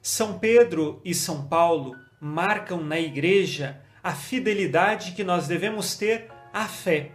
São 0.00 0.38
Pedro 0.38 1.00
e 1.04 1.14
São 1.14 1.46
Paulo 1.46 1.96
marcam 2.20 2.82
na 2.82 2.98
Igreja 2.98 3.80
a 4.02 4.12
fidelidade 4.12 5.12
que 5.12 5.24
nós 5.24 5.46
devemos 5.46 5.96
ter 5.96 6.30
à 6.52 6.66
fé. 6.66 7.12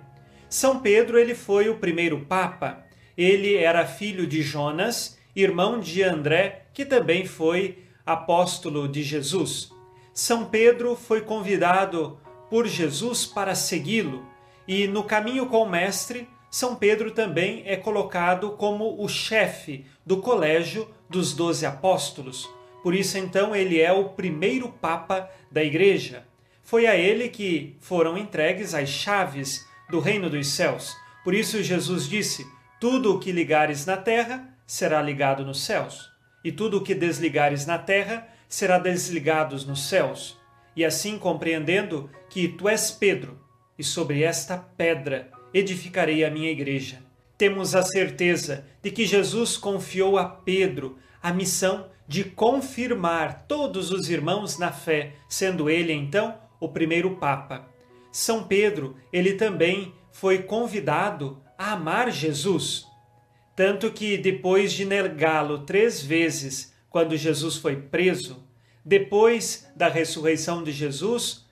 São 0.50 0.80
Pedro 0.80 1.18
ele 1.18 1.34
foi 1.34 1.70
o 1.70 1.78
primeiro 1.78 2.26
papa. 2.26 2.86
Ele 3.18 3.56
era 3.56 3.86
filho 3.86 4.28
de 4.28 4.42
Jonas, 4.42 5.18
irmão 5.36 5.80
de 5.80 6.04
André, 6.04 6.68
que 6.74 6.86
também 6.86 7.26
foi 7.26 7.84
apóstolo 8.06 8.88
de 8.88 9.02
Jesus. 9.02 9.72
São 10.14 10.46
Pedro 10.46 10.96
foi 10.96 11.22
convidado 11.22 12.20
por 12.54 12.68
Jesus 12.68 13.26
para 13.26 13.56
segui-lo, 13.56 14.24
e 14.68 14.86
no 14.86 15.04
caminho 15.04 15.48
com 15.48 15.64
o 15.64 15.68
Mestre, 15.68 16.30
São 16.52 16.76
Pedro 16.76 17.10
também 17.10 17.64
é 17.66 17.76
colocado 17.76 18.52
como 18.52 19.04
o 19.04 19.10
chefe 19.10 19.88
do 20.06 20.18
colégio 20.18 20.88
dos 21.10 21.34
doze 21.34 21.66
apóstolos. 21.66 22.48
Por 22.84 22.94
isso, 22.94 23.18
então, 23.18 23.56
ele 23.56 23.82
é 23.82 23.92
o 23.92 24.10
primeiro 24.10 24.70
Papa 24.70 25.28
da 25.52 25.64
Igreja. 25.64 26.28
Foi 26.62 26.86
a 26.86 26.96
ele 26.96 27.28
que 27.28 27.76
foram 27.80 28.16
entregues 28.16 28.76
as 28.76 28.88
chaves 28.88 29.66
do 29.90 30.00
reino 30.00 30.30
dos 30.30 30.46
céus. 30.50 30.96
Por 31.24 31.34
isso, 31.34 31.64
Jesus 31.64 32.08
disse: 32.08 32.46
Tudo 32.80 33.16
o 33.16 33.20
que 33.20 33.32
ligares 33.32 33.84
na 33.88 33.98
terra 33.98 34.48
será 34.68 35.02
ligado 35.02 35.44
nos 35.44 35.66
céus, 35.66 36.08
e 36.44 36.52
tudo 36.52 36.78
o 36.78 36.84
que 36.84 36.94
desligares 36.94 37.66
na 37.66 37.80
terra 37.80 38.28
será 38.48 38.78
desligado 38.78 39.56
nos 39.66 39.90
céus. 39.90 40.43
E 40.76 40.84
assim 40.84 41.18
compreendendo 41.18 42.10
que 42.30 42.48
tu 42.48 42.68
és 42.68 42.92
Pedro, 42.92 43.40
e 43.78 43.84
sobre 43.84 44.24
esta 44.24 44.58
pedra 44.58 45.32
edificarei 45.54 46.24
a 46.24 46.32
minha 46.32 46.52
igreja. 46.52 47.02
Temos 47.38 47.76
a 47.76 47.82
certeza 47.82 48.66
de 48.82 48.92
que 48.92 49.06
Jesus 49.06 49.58
confiou 49.58 50.18
a 50.18 50.26
Pedro 50.26 50.98
a 51.22 51.32
missão 51.32 51.90
de 52.08 52.24
confirmar 52.24 53.46
todos 53.48 53.92
os 53.92 54.10
irmãos 54.10 54.58
na 54.58 54.72
fé, 54.72 55.14
sendo 55.28 55.70
ele 55.70 55.94
então 55.94 56.38
o 56.60 56.68
primeiro 56.68 57.16
papa. 57.16 57.68
São 58.12 58.44
Pedro, 58.44 58.96
ele 59.12 59.34
também 59.34 59.94
foi 60.12 60.44
convidado 60.44 61.42
a 61.58 61.72
amar 61.72 62.12
Jesus, 62.12 62.86
tanto 63.56 63.92
que 63.92 64.18
depois 64.18 64.74
de 64.74 64.86
negá-lo 64.86 65.60
três 65.60 66.02
vezes, 66.04 66.74
quando 66.90 67.18
Jesus 67.18 67.58
foi 67.58 67.76
preso, 67.76 68.43
depois 68.86 69.72
da 69.76 69.88
ressurreição 69.88 70.64
de 70.64 70.72
Jesus, 70.72 71.46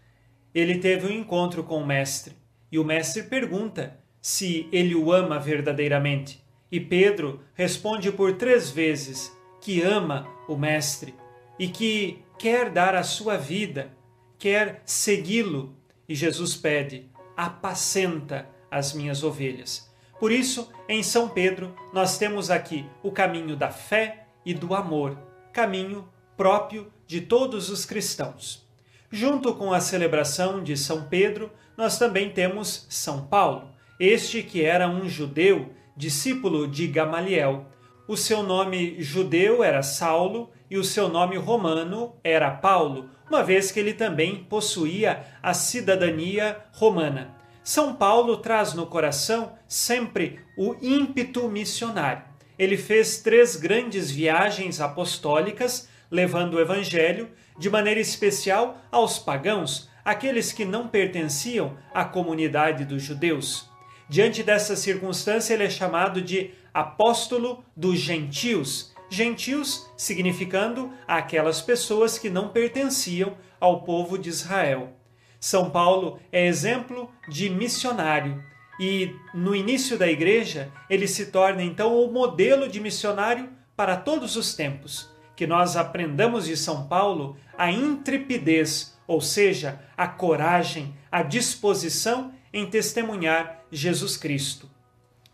ele 0.54 0.80
teve 0.80 1.08
um 1.08 1.12
encontro 1.12 1.64
com 1.64 1.82
o 1.82 1.86
Mestre 1.86 2.36
e 2.72 2.78
o 2.78 2.84
Mestre 2.84 3.24
pergunta 3.24 3.98
se 4.22 4.68
ele 4.72 4.96
o 4.96 5.12
ama 5.12 5.40
verdadeiramente. 5.40 6.44
E 6.72 6.80
Pedro 6.80 7.42
responde 7.54 8.12
por 8.12 8.34
três 8.38 8.70
vezes 8.70 9.36
que 9.60 9.82
ama 9.82 10.28
o 10.48 10.56
Mestre 10.56 11.14
e 11.58 11.68
que 11.68 12.24
quer 12.38 12.70
dar 12.70 12.96
a 12.96 13.04
sua 13.04 13.38
vida, 13.38 13.92
quer 14.38 14.82
segui-lo. 14.86 15.76
E 16.08 16.16
Jesus 16.16 16.56
pede: 16.56 17.10
apacenta 17.36 18.48
as 18.70 18.94
minhas 18.94 19.24
ovelhas. 19.24 19.90
Por 20.20 20.32
isso, 20.32 20.72
em 20.88 21.02
São 21.02 21.28
Pedro, 21.28 21.76
nós 21.92 22.18
temos 22.18 22.50
aqui 22.50 22.86
o 23.02 23.12
caminho 23.12 23.56
da 23.56 23.70
fé 23.70 24.28
e 24.46 24.54
do 24.54 24.74
amor, 24.74 25.18
caminho 25.52 26.08
próprio 26.38 26.92
de 27.12 27.20
todos 27.20 27.70
os 27.70 27.84
cristãos. 27.84 28.66
Junto 29.12 29.54
com 29.54 29.74
a 29.74 29.82
celebração 29.82 30.64
de 30.64 30.78
São 30.78 31.10
Pedro, 31.10 31.52
nós 31.76 32.00
também 32.00 32.30
temos 32.30 32.88
São 32.90 33.26
Paulo, 33.26 33.68
este 34.00 34.42
que 34.42 34.64
era 34.64 34.88
um 34.88 35.10
judeu, 35.10 35.74
discípulo 35.94 36.66
de 36.66 36.88
Gamaliel. 36.88 37.66
O 38.08 38.16
seu 38.16 38.42
nome 38.42 38.96
judeu 39.04 39.62
era 39.62 39.84
Saulo 39.84 40.52
e 40.70 40.78
o 40.78 40.86
seu 40.86 41.10
nome 41.10 41.36
romano 41.36 42.16
era 42.24 42.50
Paulo, 42.50 43.10
uma 43.28 43.44
vez 43.44 43.74
que 43.74 43.82
ele 43.82 43.94
também 43.94 44.46
possuía 44.46 45.26
a 45.44 45.54
cidadania 45.54 46.62
romana. 46.72 47.36
São 47.62 47.94
Paulo 47.94 48.38
traz 48.38 48.74
no 48.74 48.86
coração 48.86 49.52
sempre 49.68 50.40
o 50.58 50.78
ímpeto 50.82 51.50
missionário. 51.50 52.24
Ele 52.58 52.78
fez 52.78 53.18
três 53.18 53.58
grandes 53.58 54.10
viagens 54.10 54.80
apostólicas, 54.80 55.91
levando 56.12 56.56
o 56.56 56.60
evangelho 56.60 57.30
de 57.58 57.70
maneira 57.70 58.00
especial 58.00 58.82
aos 58.92 59.18
pagãos, 59.18 59.90
aqueles 60.04 60.52
que 60.52 60.66
não 60.66 60.88
pertenciam 60.88 61.78
à 61.94 62.04
comunidade 62.04 62.84
dos 62.84 63.02
judeus. 63.02 63.70
Diante 64.10 64.44
dessa 64.44 64.76
circunstância, 64.76 65.54
ele 65.54 65.64
é 65.64 65.70
chamado 65.70 66.22
de 66.22 66.52
apóstolo 66.74 67.64
dos 67.76 67.98
gentios. 67.98 68.94
Gentios 69.10 69.90
significando 69.96 70.92
aquelas 71.08 71.62
pessoas 71.62 72.18
que 72.18 72.30
não 72.30 72.50
pertenciam 72.50 73.38
ao 73.60 73.84
povo 73.84 74.18
de 74.18 74.30
Israel. 74.30 74.98
São 75.40 75.70
Paulo 75.70 76.20
é 76.32 76.46
exemplo 76.46 77.10
de 77.28 77.50
missionário 77.50 78.44
e 78.80 79.16
no 79.34 79.56
início 79.56 79.98
da 79.98 80.08
igreja 80.08 80.72
ele 80.90 81.08
se 81.08 81.28
torna 81.28 81.64
então 81.64 81.96
o 81.96 82.12
modelo 82.12 82.68
de 82.68 82.80
missionário 82.80 83.50
para 83.76 83.98
todos 83.98 84.36
os 84.36 84.54
tempos 84.54 85.11
que 85.42 85.48
nós 85.48 85.76
aprendamos 85.76 86.46
de 86.46 86.56
São 86.56 86.86
Paulo 86.86 87.36
a 87.58 87.72
intrepidez, 87.72 88.96
ou 89.08 89.20
seja, 89.20 89.82
a 89.98 90.08
coragem, 90.08 90.94
a 91.12 91.24
disposição 91.24 92.32
em 92.54 92.68
testemunhar 92.68 93.64
Jesus 93.72 94.16
Cristo. 94.18 94.70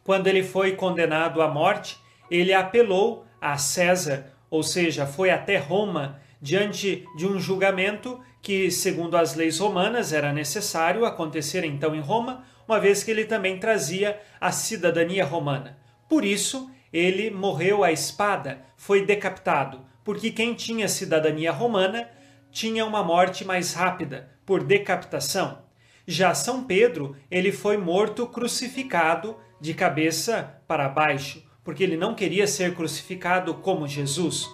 Quando 0.06 0.28
ele 0.28 0.44
foi 0.44 0.78
condenado 0.78 1.42
à 1.42 1.50
morte, 1.50 2.00
ele 2.32 2.54
apelou 2.54 3.26
a 3.42 3.58
César, 3.58 4.32
ou 4.50 4.64
seja, 4.64 5.06
foi 5.06 5.30
até 5.30 5.58
Roma, 5.58 6.22
diante 6.42 7.06
de 7.18 7.28
um 7.28 7.38
julgamento 7.38 8.18
que, 8.42 8.72
segundo 8.72 9.18
as 9.18 9.36
leis 9.36 9.60
romanas, 9.60 10.14
era 10.14 10.32
necessário 10.32 11.04
acontecer 11.04 11.66
então 11.66 11.94
em 11.94 12.00
Roma, 12.00 12.46
uma 12.66 12.80
vez 12.80 13.04
que 13.04 13.12
ele 13.12 13.26
também 13.26 13.60
trazia 13.60 14.18
a 14.40 14.54
cidadania 14.54 15.26
romana. 15.26 15.78
Por 16.08 16.24
isso, 16.24 16.72
ele 16.94 17.30
morreu 17.30 17.84
à 17.84 17.92
espada, 17.92 18.62
foi 18.78 19.06
decapitado, 19.06 19.86
porque 20.08 20.32
quem 20.32 20.54
tinha 20.54 20.88
cidadania 20.88 21.52
romana 21.52 22.10
tinha 22.50 22.86
uma 22.86 23.04
morte 23.04 23.44
mais 23.44 23.74
rápida, 23.74 24.32
por 24.46 24.64
decapitação. 24.64 25.64
Já 26.08 26.34
São 26.34 26.64
Pedro, 26.64 27.18
ele 27.30 27.52
foi 27.52 27.76
morto 27.76 28.26
crucificado 28.26 29.36
de 29.60 29.74
cabeça 29.74 30.62
para 30.66 30.88
baixo, 30.88 31.44
porque 31.62 31.84
ele 31.84 31.98
não 31.98 32.16
queria 32.16 32.48
ser 32.48 32.74
crucificado 32.74 33.56
como 33.56 33.86
Jesus. 33.86 34.50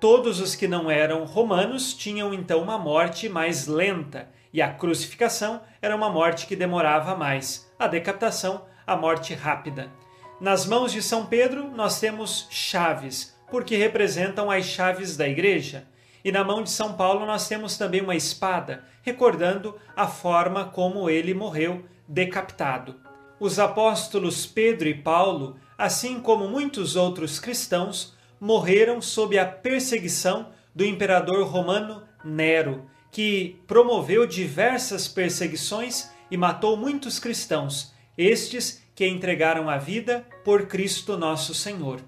Todos 0.00 0.40
os 0.40 0.56
que 0.56 0.66
não 0.66 0.90
eram 0.90 1.26
romanos 1.26 1.94
tinham 1.94 2.34
então 2.34 2.60
uma 2.60 2.76
morte 2.76 3.28
mais 3.28 3.68
lenta, 3.68 4.30
e 4.52 4.60
a 4.60 4.74
crucificação 4.74 5.62
era 5.80 5.94
uma 5.94 6.10
morte 6.10 6.44
que 6.44 6.56
demorava 6.56 7.14
mais, 7.14 7.72
a 7.78 7.86
decapitação, 7.86 8.64
a 8.84 8.96
morte 8.96 9.32
rápida. 9.32 9.92
Nas 10.40 10.66
mãos 10.66 10.90
de 10.90 11.00
São 11.00 11.24
Pedro, 11.24 11.70
nós 11.70 12.00
temos 12.00 12.48
chaves, 12.50 13.32
porque 13.52 13.76
representam 13.76 14.50
as 14.50 14.64
chaves 14.64 15.14
da 15.14 15.28
igreja. 15.28 15.84
E 16.24 16.32
na 16.32 16.42
mão 16.42 16.62
de 16.62 16.70
São 16.70 16.94
Paulo 16.94 17.26
nós 17.26 17.46
temos 17.46 17.76
também 17.76 18.00
uma 18.00 18.16
espada, 18.16 18.82
recordando 19.02 19.76
a 19.94 20.08
forma 20.08 20.64
como 20.64 21.10
ele 21.10 21.34
morreu 21.34 21.84
decapitado. 22.08 22.96
Os 23.38 23.58
apóstolos 23.58 24.46
Pedro 24.46 24.88
e 24.88 24.94
Paulo, 24.94 25.58
assim 25.76 26.18
como 26.18 26.48
muitos 26.48 26.96
outros 26.96 27.38
cristãos, 27.38 28.16
morreram 28.40 29.02
sob 29.02 29.38
a 29.38 29.44
perseguição 29.44 30.48
do 30.74 30.82
imperador 30.82 31.46
romano 31.46 32.04
Nero, 32.24 32.86
que 33.10 33.60
promoveu 33.66 34.26
diversas 34.26 35.08
perseguições 35.08 36.10
e 36.30 36.38
matou 36.38 36.74
muitos 36.74 37.18
cristãos, 37.18 37.92
estes 38.16 38.82
que 38.94 39.06
entregaram 39.06 39.68
a 39.68 39.76
vida 39.76 40.26
por 40.42 40.66
Cristo 40.68 41.18
nosso 41.18 41.54
Senhor. 41.54 42.00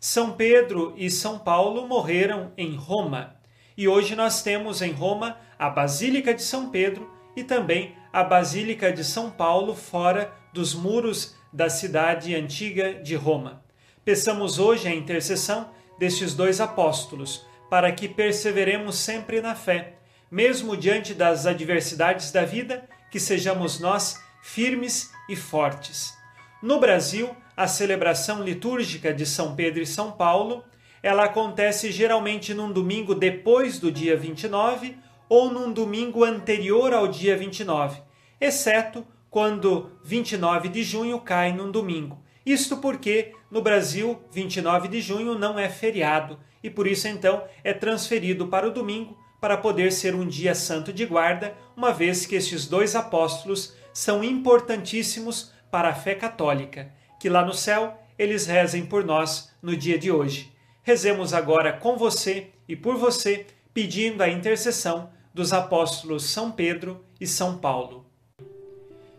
São 0.00 0.32
Pedro 0.32 0.94
e 0.96 1.10
São 1.10 1.38
Paulo 1.38 1.86
morreram 1.86 2.52
em 2.56 2.74
Roma. 2.74 3.36
E 3.76 3.86
hoje 3.86 4.16
nós 4.16 4.42
temos 4.42 4.80
em 4.80 4.92
Roma 4.92 5.36
a 5.58 5.68
Basílica 5.68 6.32
de 6.32 6.42
São 6.42 6.70
Pedro 6.70 7.12
e 7.36 7.44
também 7.44 7.94
a 8.10 8.24
Basílica 8.24 8.90
de 8.90 9.04
São 9.04 9.30
Paulo 9.30 9.74
fora 9.74 10.32
dos 10.54 10.74
muros 10.74 11.36
da 11.52 11.68
cidade 11.68 12.34
antiga 12.34 12.94
de 12.94 13.14
Roma. 13.14 13.62
Peçamos 14.02 14.58
hoje 14.58 14.88
a 14.88 14.94
intercessão 14.94 15.70
destes 15.98 16.32
dois 16.34 16.62
apóstolos 16.62 17.46
para 17.68 17.92
que 17.92 18.08
perseveremos 18.08 18.96
sempre 18.96 19.42
na 19.42 19.54
fé, 19.54 19.96
mesmo 20.30 20.78
diante 20.78 21.12
das 21.12 21.44
adversidades 21.44 22.32
da 22.32 22.42
vida, 22.46 22.88
que 23.10 23.20
sejamos 23.20 23.78
nós 23.78 24.18
firmes 24.40 25.10
e 25.28 25.36
fortes. 25.36 26.14
No 26.62 26.80
Brasil, 26.80 27.36
a 27.60 27.66
celebração 27.66 28.42
litúrgica 28.42 29.12
de 29.12 29.26
São 29.26 29.54
Pedro 29.54 29.82
e 29.82 29.86
São 29.86 30.12
Paulo, 30.12 30.64
ela 31.02 31.24
acontece 31.24 31.92
geralmente 31.92 32.54
num 32.54 32.72
domingo 32.72 33.14
depois 33.14 33.78
do 33.78 33.92
dia 33.92 34.16
29 34.16 34.96
ou 35.28 35.52
num 35.52 35.70
domingo 35.70 36.24
anterior 36.24 36.94
ao 36.94 37.06
dia 37.06 37.36
29, 37.36 38.00
exceto 38.40 39.06
quando 39.28 39.90
29 40.02 40.70
de 40.70 40.82
junho 40.82 41.20
cai 41.20 41.52
num 41.52 41.70
domingo. 41.70 42.24
Isto 42.46 42.78
porque 42.78 43.34
no 43.50 43.60
Brasil 43.60 44.18
29 44.32 44.88
de 44.88 45.02
junho 45.02 45.38
não 45.38 45.58
é 45.58 45.68
feriado 45.68 46.40
e 46.62 46.70
por 46.70 46.86
isso 46.86 47.08
então 47.08 47.44
é 47.62 47.74
transferido 47.74 48.46
para 48.46 48.68
o 48.68 48.72
domingo 48.72 49.18
para 49.38 49.58
poder 49.58 49.92
ser 49.92 50.14
um 50.14 50.26
dia 50.26 50.54
santo 50.54 50.94
de 50.94 51.04
guarda, 51.04 51.54
uma 51.76 51.92
vez 51.92 52.24
que 52.24 52.36
estes 52.36 52.66
dois 52.66 52.96
apóstolos 52.96 53.76
são 53.92 54.24
importantíssimos 54.24 55.52
para 55.70 55.90
a 55.90 55.94
fé 55.94 56.14
católica 56.14 56.98
que 57.20 57.28
lá 57.28 57.44
no 57.44 57.52
céu 57.52 57.96
eles 58.18 58.46
rezem 58.46 58.84
por 58.84 59.04
nós 59.04 59.52
no 59.62 59.76
dia 59.76 59.98
de 59.98 60.10
hoje. 60.10 60.50
Rezemos 60.82 61.32
agora 61.32 61.72
com 61.72 61.96
você 61.96 62.48
e 62.66 62.74
por 62.74 62.96
você, 62.96 63.46
pedindo 63.72 64.22
a 64.22 64.28
intercessão 64.28 65.10
dos 65.32 65.52
apóstolos 65.52 66.24
São 66.24 66.50
Pedro 66.50 67.04
e 67.20 67.26
São 67.26 67.58
Paulo. 67.58 68.06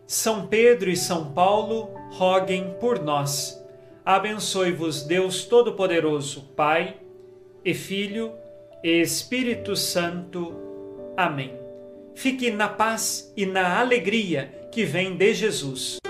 São 0.06 0.48
Pedro 0.48 0.90
e 0.90 0.98
São 0.98 1.32
Paulo, 1.32 1.92
roguem 2.12 2.76
por 2.80 3.00
nós. 3.00 3.64
Abençoe-vos 4.04 5.04
Deus 5.04 5.46
Todo-Poderoso, 5.46 6.50
Pai 6.56 6.98
e 7.64 7.74
Filho 7.74 8.34
e 8.84 9.00
Espírito 9.00 9.76
Santo. 9.76 10.54
Amém. 11.16 11.54
Fique 12.16 12.52
na 12.52 12.68
paz 12.68 13.32
e 13.38 13.46
na 13.46 13.80
alegria 13.80 14.68
que 14.72 14.84
vem 14.84 15.16
de 15.16 15.34
Jesus. 15.34 16.01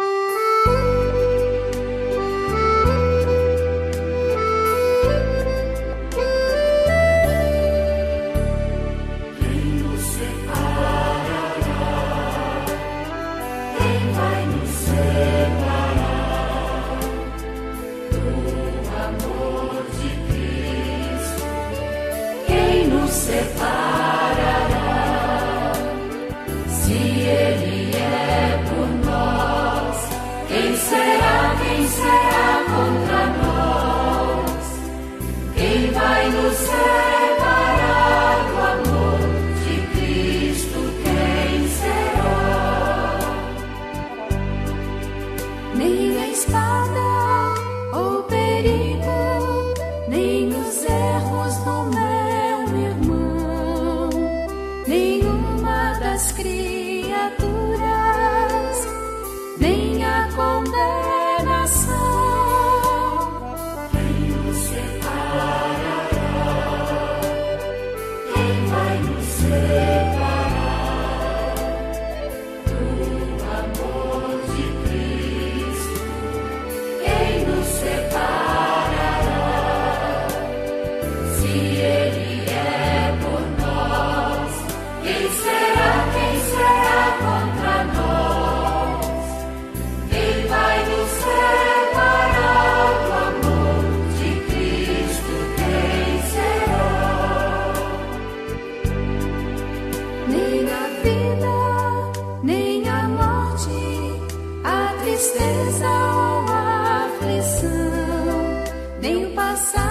pasar. 109.52 109.91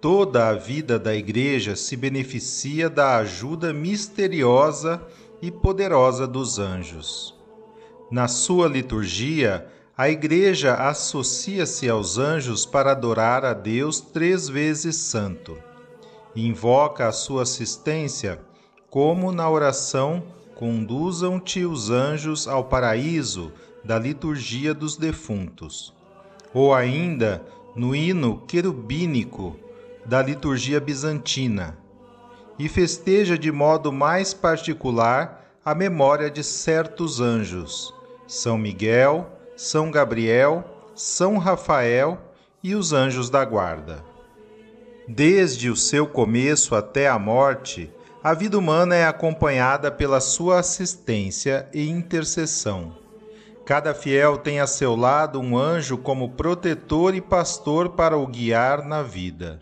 Toda 0.00 0.48
a 0.48 0.54
vida 0.54 0.98
da 0.98 1.14
Igreja 1.14 1.76
se 1.76 1.96
beneficia 1.96 2.88
da 2.88 3.16
ajuda 3.16 3.72
misteriosa 3.72 5.02
e 5.42 5.50
poderosa 5.50 6.26
dos 6.26 6.58
anjos. 6.58 7.38
Na 8.10 8.26
sua 8.26 8.66
liturgia, 8.66 9.66
a 9.96 10.08
Igreja 10.08 10.74
associa-se 10.74 11.88
aos 11.88 12.18
anjos 12.18 12.64
para 12.64 12.92
adorar 12.92 13.44
a 13.44 13.52
Deus 13.52 14.00
três 14.00 14.48
vezes 14.48 14.96
santo. 14.96 15.58
Invoca 16.34 17.06
a 17.06 17.12
sua 17.12 17.42
assistência, 17.42 18.40
como 18.88 19.30
na 19.32 19.48
oração 19.50 20.22
Conduzam-te 20.60 21.64
os 21.64 21.88
anjos 21.88 22.46
ao 22.46 22.64
paraíso 22.64 23.50
da 23.82 23.98
liturgia 23.98 24.74
dos 24.74 24.94
defuntos. 24.94 25.90
Ou 26.52 26.74
ainda 26.74 27.42
no 27.74 27.96
hino 27.96 28.42
querubínico 28.46 29.56
da 30.04 30.22
liturgia 30.22 30.80
bizantina. 30.80 31.76
E 32.58 32.68
festeja 32.68 33.38
de 33.38 33.50
modo 33.50 33.92
mais 33.92 34.34
particular 34.34 35.44
a 35.64 35.74
memória 35.74 36.30
de 36.30 36.42
certos 36.42 37.20
anjos: 37.20 37.94
São 38.26 38.58
Miguel, 38.58 39.30
São 39.56 39.90
Gabriel, 39.90 40.64
São 40.94 41.38
Rafael 41.38 42.18
e 42.62 42.74
os 42.74 42.92
anjos 42.92 43.30
da 43.30 43.44
guarda. 43.44 44.04
Desde 45.08 45.70
o 45.70 45.76
seu 45.76 46.06
começo 46.06 46.74
até 46.74 47.08
a 47.08 47.18
morte, 47.18 47.92
a 48.22 48.34
vida 48.34 48.58
humana 48.58 48.94
é 48.94 49.06
acompanhada 49.06 49.90
pela 49.90 50.20
sua 50.20 50.60
assistência 50.60 51.68
e 51.72 51.88
intercessão. 51.88 52.94
Cada 53.64 53.94
fiel 53.94 54.36
tem 54.36 54.60
a 54.60 54.66
seu 54.66 54.94
lado 54.94 55.40
um 55.40 55.56
anjo 55.56 55.96
como 55.96 56.30
protetor 56.30 57.14
e 57.14 57.20
pastor 57.20 57.90
para 57.90 58.18
o 58.18 58.26
guiar 58.26 58.86
na 58.86 59.02
vida. 59.02 59.60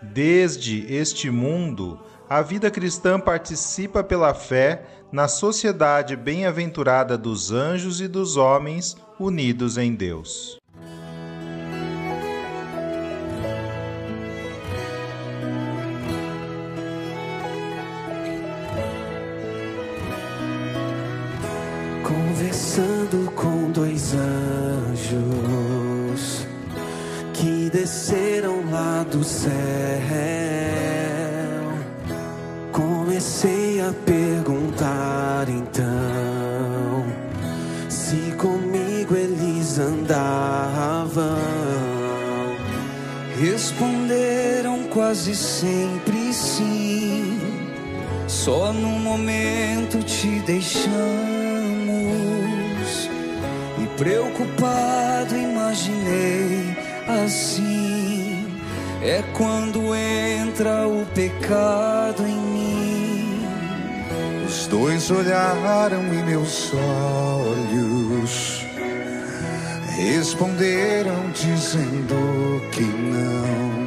Desde 0.00 0.92
este 0.92 1.30
mundo, 1.30 1.98
a 2.28 2.42
vida 2.42 2.70
cristã 2.70 3.18
participa 3.18 4.04
pela 4.04 4.32
fé 4.34 4.84
na 5.10 5.26
sociedade 5.26 6.14
bem-aventurada 6.14 7.16
dos 7.16 7.50
anjos 7.50 8.00
e 8.00 8.06
dos 8.08 8.36
homens 8.36 8.96
unidos 9.18 9.78
em 9.78 9.94
Deus. 9.94 10.58
conversando 22.78 23.30
com 23.32 23.70
dois 23.70 24.14
anjos 24.14 25.18
que 27.34 27.68
desceram 27.70 28.57
lá 28.70 29.04
do 29.10 29.22
céu. 29.24 29.52
Comecei 32.72 33.80
a 33.80 33.92
perguntar 34.04 35.46
então 35.48 37.04
se 37.88 38.32
comigo 38.36 39.16
eles 39.16 39.78
andavam. 39.78 41.24
Responderam 43.40 44.84
quase 44.92 45.34
sempre 45.34 46.32
sim. 46.32 47.40
Só 48.26 48.72
no 48.72 48.90
momento 48.90 50.02
te 50.04 50.40
deixando 50.40 51.28
Preocupado, 53.98 55.36
imaginei 55.36 56.76
assim. 57.24 57.97
É 59.00 59.22
quando 59.32 59.94
entra 59.94 60.88
o 60.88 61.06
pecado 61.14 62.26
em 62.26 62.36
mim. 62.36 63.46
Os 64.44 64.66
dois 64.66 65.08
olharam 65.10 66.02
em 66.12 66.24
meus 66.24 66.72
olhos, 66.74 68.66
responderam 69.96 71.30
dizendo 71.30 72.60
que 72.72 72.82
não. 72.82 73.78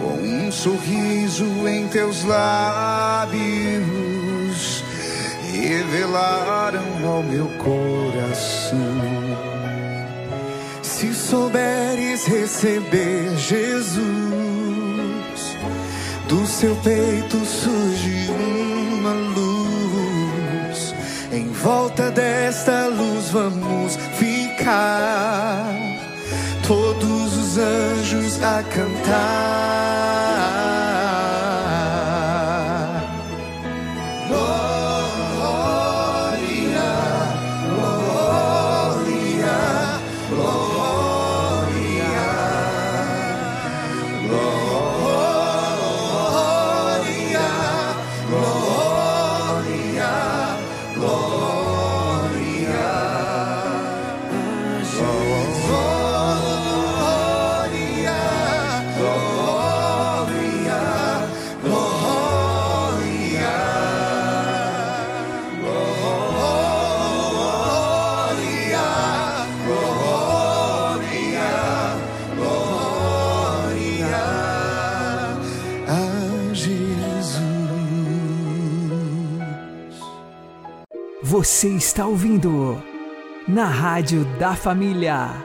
Com 0.00 0.18
um 0.20 0.50
sorriso 0.50 1.44
em 1.68 1.86
teus 1.86 2.24
lábios 2.24 3.56
revelaram 5.52 7.06
ao 7.06 7.22
meu 7.22 7.46
coração. 7.58 9.25
Se 11.06 11.14
souberes 11.14 12.26
receber 12.26 13.36
Jesus, 13.36 14.02
do 16.26 16.44
seu 16.44 16.74
peito 16.76 17.44
surge 17.46 18.28
uma 18.28 19.12
luz. 19.12 20.94
Em 21.30 21.46
volta 21.52 22.10
desta 22.10 22.88
luz 22.88 23.30
vamos 23.30 23.96
ficar, 24.18 25.70
todos 26.66 27.36
os 27.36 27.56
anjos 27.56 28.42
a 28.42 28.64
cantar. 28.64 30.25
Você 81.28 81.70
está 81.70 82.06
ouvindo 82.06 82.80
na 83.48 83.64
Rádio 83.64 84.24
da 84.38 84.54
Família. 84.54 85.44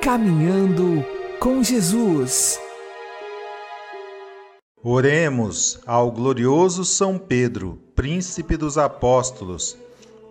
Caminhando 0.00 1.04
com 1.38 1.62
Jesus. 1.62 2.58
Oremos 4.82 5.78
ao 5.84 6.10
glorioso 6.10 6.82
São 6.82 7.18
Pedro, 7.18 7.78
príncipe 7.94 8.56
dos 8.56 8.78
apóstolos, 8.78 9.76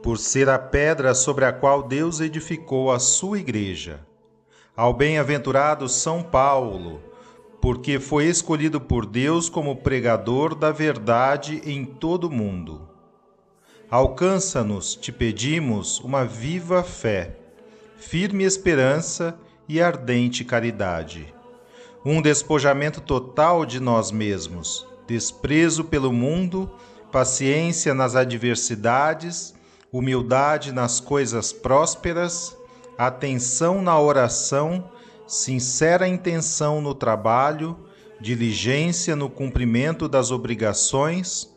por 0.01 0.17
ser 0.17 0.49
a 0.49 0.57
pedra 0.57 1.13
sobre 1.13 1.45
a 1.45 1.53
qual 1.53 1.83
Deus 1.83 2.19
edificou 2.19 2.91
a 2.91 2.97
sua 2.97 3.37
igreja. 3.37 3.99
Ao 4.75 4.95
bem-aventurado 4.95 5.87
São 5.87 6.23
Paulo, 6.23 7.03
porque 7.61 7.99
foi 7.99 8.25
escolhido 8.25 8.81
por 8.81 9.05
Deus 9.05 9.47
como 9.47 9.75
pregador 9.75 10.55
da 10.55 10.71
verdade 10.71 11.61
em 11.63 11.85
todo 11.85 12.23
o 12.23 12.31
mundo 12.31 12.92
Alcança-nos, 13.93 14.95
te 14.95 15.11
pedimos, 15.11 15.99
uma 15.99 16.25
viva 16.25 16.81
fé, 16.81 17.37
firme 17.95 18.43
esperança 18.43 19.37
e 19.69 19.79
ardente 19.79 20.43
caridade. 20.43 21.31
Um 22.03 22.19
despojamento 22.19 22.99
total 22.99 23.67
de 23.67 23.79
nós 23.79 24.09
mesmos, 24.09 24.83
desprezo 25.05 25.83
pelo 25.83 26.11
mundo, 26.11 26.71
paciência 27.11 27.93
nas 27.93 28.15
adversidades, 28.15 29.53
humildade 29.91 30.71
nas 30.71 30.99
coisas 30.99 31.53
prósperas, 31.53 32.57
atenção 32.97 33.79
na 33.79 33.99
oração, 33.99 34.89
sincera 35.27 36.07
intenção 36.07 36.81
no 36.81 36.95
trabalho, 36.95 37.77
diligência 38.19 39.15
no 39.15 39.29
cumprimento 39.29 40.09
das 40.09 40.31
obrigações, 40.31 41.52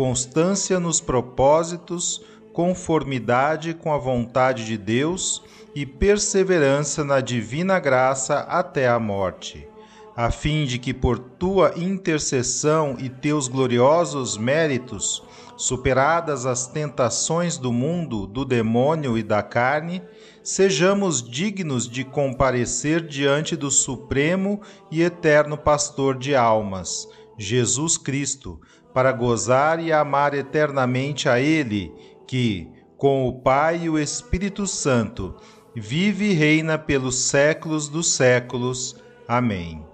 constância 0.00 0.80
nos 0.80 0.98
propósitos, 0.98 2.24
conformidade 2.54 3.74
com 3.74 3.92
a 3.92 3.98
vontade 3.98 4.64
de 4.64 4.78
Deus 4.78 5.42
e 5.74 5.84
perseverança 5.84 7.04
na 7.04 7.20
divina 7.20 7.78
graça 7.78 8.38
até 8.48 8.88
a 8.88 8.98
morte, 8.98 9.68
a 10.16 10.30
fim 10.30 10.64
de 10.64 10.78
que 10.78 10.94
por 10.94 11.18
tua 11.18 11.74
intercessão 11.76 12.96
e 12.98 13.10
teus 13.10 13.46
gloriosos 13.46 14.38
méritos, 14.38 15.22
superadas 15.54 16.46
as 16.46 16.66
tentações 16.66 17.58
do 17.58 17.70
mundo, 17.70 18.26
do 18.26 18.46
demônio 18.46 19.18
e 19.18 19.22
da 19.22 19.42
carne, 19.42 20.00
sejamos 20.42 21.22
dignos 21.22 21.86
de 21.86 22.04
comparecer 22.04 23.06
diante 23.06 23.54
do 23.54 23.70
Supremo 23.70 24.62
e 24.90 25.02
Eterno 25.02 25.58
Pastor 25.58 26.16
de 26.16 26.34
almas, 26.34 27.06
Jesus 27.36 27.98
Cristo, 27.98 28.58
para 28.92 29.12
gozar 29.12 29.82
e 29.82 29.92
amar 29.92 30.34
eternamente 30.34 31.28
a 31.28 31.40
Ele, 31.40 31.92
que, 32.26 32.68
com 32.96 33.26
o 33.26 33.40
Pai 33.40 33.82
e 33.84 33.90
o 33.90 33.98
Espírito 33.98 34.66
Santo, 34.66 35.34
vive 35.74 36.30
e 36.30 36.32
reina 36.32 36.78
pelos 36.78 37.16
séculos 37.16 37.88
dos 37.88 38.12
séculos. 38.12 38.96
Amém. 39.26 39.84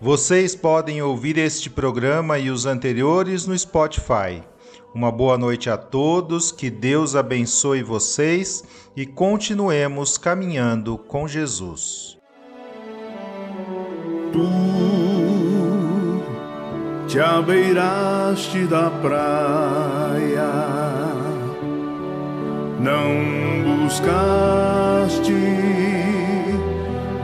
Vocês 0.00 0.54
podem 0.54 1.02
ouvir 1.02 1.36
este 1.36 1.68
programa 1.68 2.38
e 2.38 2.50
os 2.50 2.64
anteriores 2.64 3.46
no 3.46 3.58
Spotify. 3.58 4.42
Uma 4.94 5.12
boa 5.12 5.38
noite 5.38 5.68
a 5.70 5.76
todos, 5.76 6.50
que 6.50 6.70
Deus 6.70 7.14
abençoe 7.14 7.82
vocês 7.82 8.64
e 8.96 9.06
continuemos 9.06 10.18
caminhando 10.18 10.98
com 10.98 11.28
Jesus. 11.28 12.18
Tu 14.32 14.48
te 17.10 17.18
abeiraste 17.18 18.66
da 18.66 18.88
praia, 18.88 20.52
não 22.78 23.82
buscaste 23.82 25.34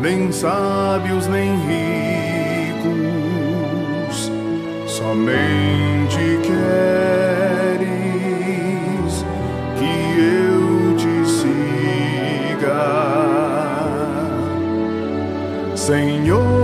nem 0.01 0.33
sábios 0.33 1.29
nem 1.29 1.55
ricos, 2.75 3.13
somente 4.89 6.41
queres 6.43 7.87
que 9.79 9.95
eu 10.19 10.97
te 10.97 11.15
siga, 11.31 12.83
Senhor. 15.77 16.56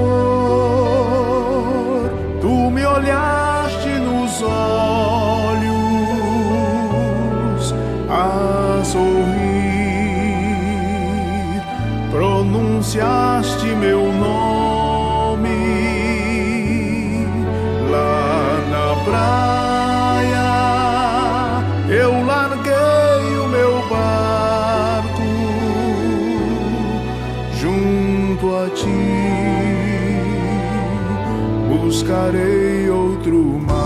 Pronunciaste 12.93 13.74
meu 13.76 14.12
nome 14.12 15.49
lá 17.90 18.61
na 18.70 18.95
praia. 19.05 20.49
Eu 21.88 22.24
larguei 22.24 23.38
o 23.38 23.49
meu 23.49 23.88
barco 23.88 25.22
junto 27.59 28.57
a 28.57 28.68
ti. 28.70 29.11
Buscarei 31.68 32.88
outro 32.90 33.61
mar. 33.66 33.82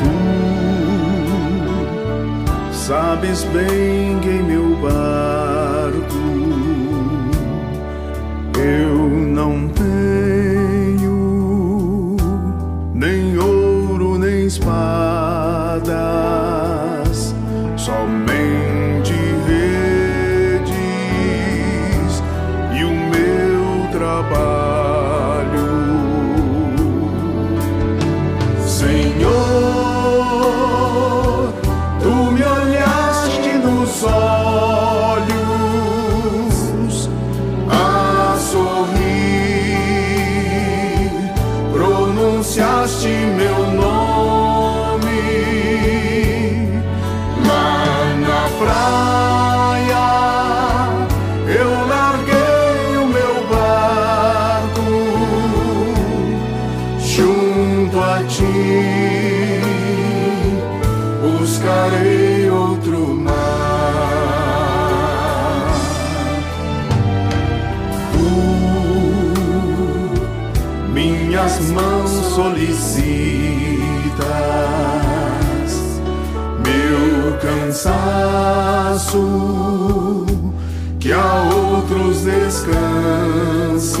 Tu 0.00 0.10
sabes 2.74 3.44
bem 3.44 3.89
solicitas, 72.40 72.80
meu 76.64 77.36
cansaço, 77.38 79.20
que 80.98 81.12
a 81.12 81.42
outros 81.54 82.22
descanse, 82.22 84.00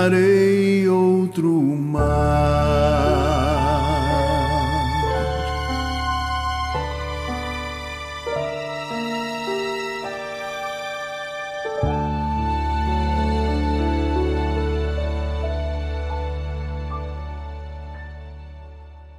Buscarei 0.00 0.16
outro 0.16 0.24
mar. 0.30 0.39